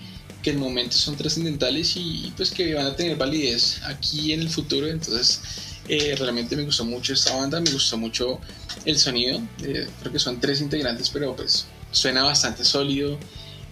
que 0.43 0.51
en 0.51 0.59
momentos 0.59 0.97
son 0.97 1.17
trascendentales 1.17 1.93
y 1.97 2.33
pues 2.37 2.51
que 2.51 2.75
van 2.75 2.87
a 2.87 2.97
tener 2.97 3.17
validez 3.17 3.81
aquí 3.85 4.33
en 4.33 4.41
el 4.41 4.49
futuro. 4.49 4.89
Entonces 4.89 5.70
eh, 5.93 6.15
realmente 6.15 6.55
me 6.55 6.63
gustó 6.63 6.85
mucho 6.85 7.15
esta 7.15 7.37
banda, 7.37 7.61
me 7.61 7.73
gustó 7.73 7.99
mucho 7.99 8.39
el 8.85 8.97
sonido. 8.97 9.41
Eh, 9.65 9.89
creo 9.99 10.13
que 10.13 10.21
son 10.21 10.39
tres 10.39 10.61
integrantes, 10.61 11.11
pero 11.11 11.35
pues 11.35 11.67
suena 11.91 12.23
bastante 12.23 12.65
sólido 12.65 13.19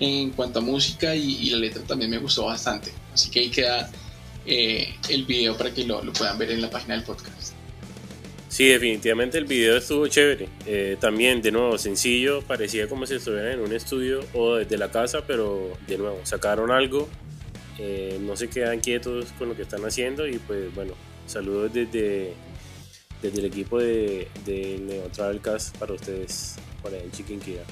en 0.00 0.30
cuanto 0.30 0.58
a 0.58 0.62
música 0.62 1.14
y, 1.14 1.48
la 1.50 1.58
letra 1.58 1.80
también 1.84 2.10
me 2.10 2.18
gustó 2.18 2.46
bastante. 2.46 2.90
Así 3.14 3.30
que 3.30 3.38
ahí 3.38 3.50
queda 3.50 3.88
eh, 4.46 4.96
el 5.08 5.26
video 5.26 5.56
para 5.56 5.72
que 5.72 5.84
lo, 5.84 6.02
lo, 6.02 6.12
puedan 6.12 6.36
ver 6.38 6.50
en 6.50 6.60
la 6.60 6.68
página 6.68 6.94
del 6.94 7.04
podcast. 7.04 7.52
Sí, 8.48 8.66
definitivamente 8.66 9.38
el 9.38 9.44
video 9.44 9.76
estuvo 9.76 10.08
chévere. 10.08 10.48
también, 11.00 11.40
de 11.40 11.52
nuevo, 11.52 11.78
sencillo, 11.78 12.42
parecía 12.42 12.88
como 12.88 13.06
si 13.06 13.14
estuvieran 13.14 13.52
en 13.52 13.60
un 13.60 13.72
estudio 13.72 14.24
o 14.34 14.56
desde 14.56 14.76
la 14.76 14.90
casa, 14.90 15.22
pero 15.24 15.78
de 15.86 15.98
nuevo, 15.98 16.18
sacaron 16.24 16.72
algo, 16.72 17.08
no 18.20 18.36
se 18.36 18.48
quedan 18.48 18.80
quietos 18.80 19.26
con 19.38 19.50
lo 19.50 19.54
que 19.54 19.62
están 19.62 19.84
haciendo 19.84 20.26
y 20.26 20.38
pues 20.38 20.74
bueno, 20.74 20.94
Saludos 21.28 21.74
desde, 21.74 22.32
desde 23.20 23.38
el 23.38 23.44
equipo 23.44 23.78
de, 23.78 24.28
de 24.46 24.78
Neo 24.80 25.08
Travelcast 25.10 25.76
para 25.76 25.92
ustedes 25.92 26.56
por 26.82 26.94
ahí 26.94 27.02
en 27.04 27.12
Chiquinquirá. 27.12 27.64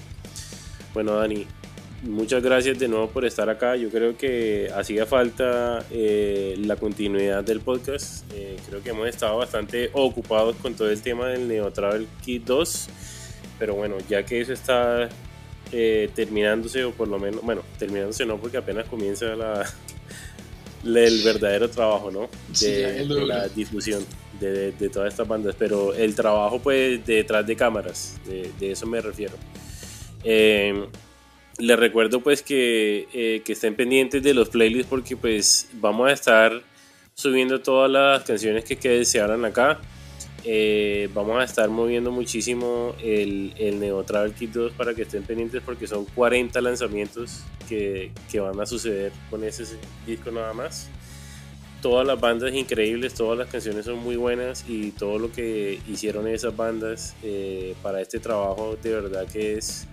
Bueno, 0.92 1.14
Dani, 1.14 1.46
muchas 2.02 2.42
gracias 2.42 2.78
de 2.78 2.86
nuevo 2.86 3.08
por 3.08 3.24
estar 3.24 3.48
acá. 3.48 3.74
Yo 3.76 3.88
creo 3.88 4.14
que 4.16 4.70
hacía 4.76 5.06
falta 5.06 5.84
eh, 5.90 6.54
la 6.58 6.76
continuidad 6.76 7.44
del 7.44 7.60
podcast. 7.60 8.30
Eh, 8.34 8.58
creo 8.68 8.82
que 8.82 8.90
hemos 8.90 9.08
estado 9.08 9.38
bastante 9.38 9.88
ocupados 9.94 10.56
con 10.56 10.74
todo 10.74 10.90
el 10.90 11.00
tema 11.00 11.28
del 11.28 11.48
Neo 11.48 11.70
Travel 11.70 12.06
Kit 12.22 12.44
2. 12.44 12.88
Pero 13.58 13.74
bueno, 13.74 13.96
ya 14.06 14.22
que 14.26 14.42
eso 14.42 14.52
está 14.52 15.08
eh, 15.72 16.10
terminándose, 16.14 16.84
o 16.84 16.92
por 16.92 17.08
lo 17.08 17.18
menos, 17.18 17.40
bueno, 17.40 17.62
terminándose 17.78 18.26
no, 18.26 18.36
porque 18.36 18.58
apenas 18.58 18.86
comienza 18.86 19.34
la, 19.34 19.66
el 20.86 21.22
verdadero 21.22 21.68
trabajo, 21.68 22.10
¿no? 22.10 22.28
De, 22.60 23.04
la 23.04 23.48
difusión 23.48 24.04
de, 24.40 24.72
todas 24.92 25.12
estas 25.12 25.26
bandas, 25.26 25.54
pero 25.58 25.94
el 25.94 26.14
trabajo 26.14 26.60
pues 26.60 27.04
detrás 27.04 27.46
de 27.46 27.56
cámaras, 27.56 28.16
de, 28.26 28.70
eso 28.70 28.86
me 28.86 29.00
refiero. 29.00 29.34
Eh, 30.24 30.86
les 31.58 31.78
recuerdo 31.78 32.20
pues 32.20 32.42
que, 32.42 33.08
eh, 33.12 33.42
que 33.44 33.52
estén 33.52 33.74
pendientes 33.74 34.22
de 34.22 34.34
los 34.34 34.48
playlists 34.48 34.88
porque 34.88 35.16
pues 35.16 35.68
vamos 35.74 36.08
a 36.08 36.12
estar 36.12 36.62
subiendo 37.14 37.60
todas 37.60 37.90
las 37.90 38.24
canciones 38.24 38.64
que, 38.64 38.76
que 38.76 39.04
se 39.04 39.20
hablan 39.20 39.44
acá. 39.44 39.80
Eh, 40.48 41.08
vamos 41.12 41.40
a 41.40 41.42
estar 41.44 41.68
moviendo 41.68 42.12
muchísimo 42.12 42.94
el, 43.02 43.52
el 43.58 43.80
Neo 43.80 44.04
Travel 44.04 44.32
Kit 44.32 44.52
2 44.52 44.74
para 44.74 44.94
que 44.94 45.02
estén 45.02 45.24
pendientes 45.24 45.60
porque 45.60 45.88
son 45.88 46.04
40 46.04 46.60
lanzamientos 46.60 47.42
que, 47.68 48.12
que, 48.30 48.38
van 48.38 48.60
a 48.60 48.64
suceder 48.64 49.10
con 49.28 49.42
ese 49.42 49.64
disco 50.06 50.30
nada 50.30 50.52
más. 50.52 50.88
Todas 51.82 52.06
las 52.06 52.20
bandas 52.20 52.54
increíbles, 52.54 53.14
todas 53.14 53.36
las 53.36 53.48
canciones 53.48 53.86
son 53.86 53.98
muy 53.98 54.14
buenas 54.14 54.64
y 54.68 54.92
todo 54.92 55.18
lo 55.18 55.32
que 55.32 55.80
hicieron 55.88 56.28
esas 56.28 56.56
bandas 56.56 57.16
eh, 57.24 57.74
para 57.82 58.00
este 58.00 58.20
trabajo 58.20 58.78
de 58.80 58.90
verdad 58.92 59.26
que 59.26 59.54
es 59.54 59.88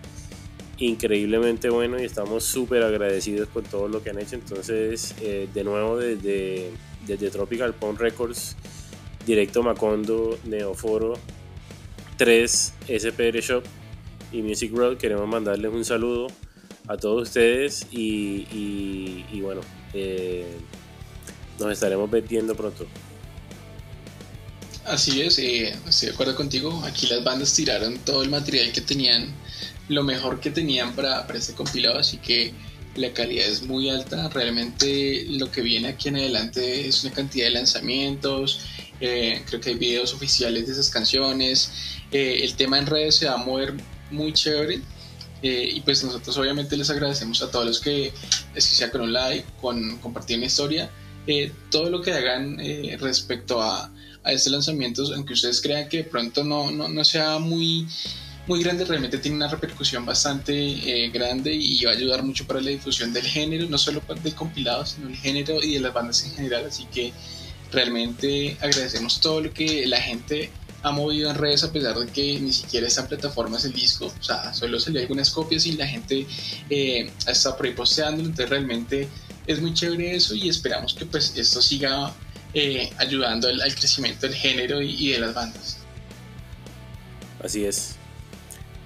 increíblemente 0.77 1.71
bueno 1.71 1.99
y 1.99 2.05
estamos 2.05 2.43
súper 2.43 2.83
agradecidos 2.83 3.47
con 3.49 3.63
todo 3.63 3.87
lo 3.87 4.03
que 4.03 4.11
han 4.11 4.19
hecho. 4.19 4.35
Entonces, 4.35 5.15
eh, 5.19 5.49
de 5.51 5.63
nuevo 5.63 5.97
desde, 5.97 6.69
desde 7.07 7.31
Tropical 7.31 7.73
Pond 7.73 7.97
Records 7.97 8.55
Directo 9.26 9.63
Macondo, 9.63 10.38
Neoforo 10.45 11.13
3, 12.17 12.74
SPR 12.88 13.39
Shop 13.41 13.63
y 14.32 14.41
Music 14.41 14.71
Road. 14.74 14.97
Queremos 14.97 15.28
mandarles 15.28 15.71
un 15.71 15.86
saludo 15.86 16.28
a 16.88 16.97
todos 16.97 17.24
ustedes 17.24 17.88
y, 17.91 19.39
bueno, 19.41 19.61
eh, 19.93 20.45
nos 21.59 21.71
estaremos 21.71 22.09
viendo 22.28 22.55
pronto. 22.55 22.86
Así 24.86 25.21
es, 25.21 25.39
eh, 25.39 25.74
estoy 25.88 26.09
de 26.09 26.13
acuerdo 26.13 26.36
contigo. 26.36 26.84
Aquí 26.84 27.07
las 27.07 27.24
bandas 27.24 27.53
tiraron 27.53 27.97
todo 27.99 28.21
el 28.21 28.30
material 28.30 28.71
que 28.74 28.82
tenían, 28.82 29.34
lo 29.88 30.03
mejor 30.03 30.41
que 30.41 30.51
tenían 30.51 30.93
para, 30.93 31.26
para 31.26 31.39
este 31.39 31.53
compilado, 31.53 31.99
así 31.99 32.17
que 32.17 32.53
la 32.95 33.13
calidad 33.13 33.47
es 33.47 33.63
muy 33.63 33.89
alta. 33.89 34.28
Realmente 34.30 35.26
lo 35.30 35.49
que 35.49 35.61
viene 35.61 35.88
aquí 35.88 36.09
en 36.09 36.17
adelante 36.17 36.88
es 36.88 37.03
una 37.03 37.13
cantidad 37.13 37.45
de 37.45 37.51
lanzamientos, 37.51 38.59
eh, 39.05 39.43
creo 39.45 39.59
que 39.59 39.71
hay 39.71 39.75
videos 39.75 40.13
oficiales 40.13 40.65
de 40.65 40.71
esas 40.71 40.89
canciones. 40.89 41.73
Eh, 42.09 42.39
el 42.41 42.55
tema 42.55 42.79
en 42.79 42.85
redes 42.85 43.15
se 43.15 43.25
va 43.25 43.33
a 43.33 43.37
mover 43.37 43.73
muy 44.11 44.31
chévere. 44.31 44.79
Eh, 45.41 45.71
y 45.75 45.81
pues 45.81 46.01
nosotros 46.05 46.37
obviamente 46.37 46.77
les 46.77 46.89
agradecemos 46.89 47.41
a 47.41 47.51
todos 47.51 47.65
los 47.65 47.81
que, 47.81 48.13
que 48.53 48.61
sea 48.61 48.89
con 48.89 49.01
un 49.01 49.11
like, 49.11 49.45
con 49.59 49.97
compartir 49.97 50.37
una 50.37 50.45
historia, 50.45 50.89
todo 51.69 51.89
lo 51.89 52.01
que 52.01 52.13
hagan 52.13 52.57
respecto 52.99 53.61
a, 53.61 53.91
a 54.23 54.31
este 54.31 54.49
lanzamiento, 54.49 55.03
aunque 55.13 55.33
ustedes 55.33 55.61
crean 55.61 55.89
que 55.89 55.97
de 55.97 56.03
pronto 56.05 56.45
no, 56.45 56.71
no, 56.71 56.87
no 56.87 57.03
sea 57.03 57.39
muy, 57.39 57.85
muy 58.47 58.63
grande, 58.63 58.85
realmente 58.85 59.17
tiene 59.17 59.35
una 59.35 59.49
repercusión 59.49 60.05
bastante 60.05 61.09
grande 61.13 61.53
y 61.53 61.83
va 61.83 61.91
a 61.91 61.95
ayudar 61.95 62.23
mucho 62.23 62.47
para 62.47 62.61
la 62.61 62.69
difusión 62.69 63.11
del 63.11 63.25
género, 63.25 63.67
no 63.67 63.77
solo 63.77 64.01
del 64.23 64.35
compilado, 64.35 64.85
sino 64.85 65.09
el 65.09 65.17
género 65.17 65.61
y 65.61 65.73
de 65.73 65.81
las 65.81 65.93
bandas 65.93 66.23
en 66.23 66.35
general. 66.35 66.67
Así 66.67 66.85
que 66.85 67.11
realmente 67.74 68.57
agradecemos 68.61 69.19
todo 69.19 69.41
lo 69.41 69.53
que 69.53 69.86
la 69.88 69.99
gente 69.99 70.49
ha 70.84 70.91
movido 70.91 71.30
en 71.30 71.38
redes 71.38 71.63
a 71.63 71.71
pesar 71.71 71.97
de 71.97 72.07
que 72.07 72.39
ni 72.39 72.51
siquiera 72.51 72.86
esta 72.86 73.07
plataforma 73.07 73.57
es 73.57 73.65
el 73.65 73.74
disco, 73.74 74.07
o 74.07 74.24
sea, 74.24 74.53
solo 74.53 74.80
salió 74.80 74.99
algunas 74.99 75.32
copias 75.32 75.65
y 75.65 75.74
la 75.74 75.88
gente 75.88 76.28
eh, 76.69 77.09
está 77.26 77.55
por 77.55 77.65
ahí 77.65 77.71
posteándolo, 77.71 78.30
entonces 78.30 78.49
realmente 78.49 79.07
es 79.47 79.61
muy 79.61 79.74
chévere 79.74 80.15
eso 80.15 80.36
y 80.36 80.49
esperamos 80.49 80.93
que 80.93 81.05
pues 81.05 81.34
esto 81.38 81.61
siga 81.61 82.13
eh, 82.53 82.91
ayudando 82.97 83.47
al, 83.47 83.76
crecimiento 83.76 84.28
del 84.28 84.36
género 84.36 84.82
y, 84.82 85.11
de 85.11 85.19
las 85.19 85.34
bandas. 85.34 85.80
Así 87.41 87.65
es. 87.65 87.95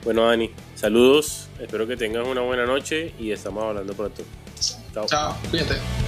Bueno, 0.03 0.25
Dani, 0.25 0.51
saludos, 0.75 1.47
espero 1.59 1.87
que 1.87 1.97
tengas 1.97 2.27
una 2.27 2.41
buena 2.41 2.65
noche 2.65 3.13
y 3.19 3.31
estamos 3.31 3.63
hablando 3.63 3.93
pronto. 3.93 4.23
Chao, 4.93 5.05
Chao 5.07 5.37
cuídate. 5.49 6.06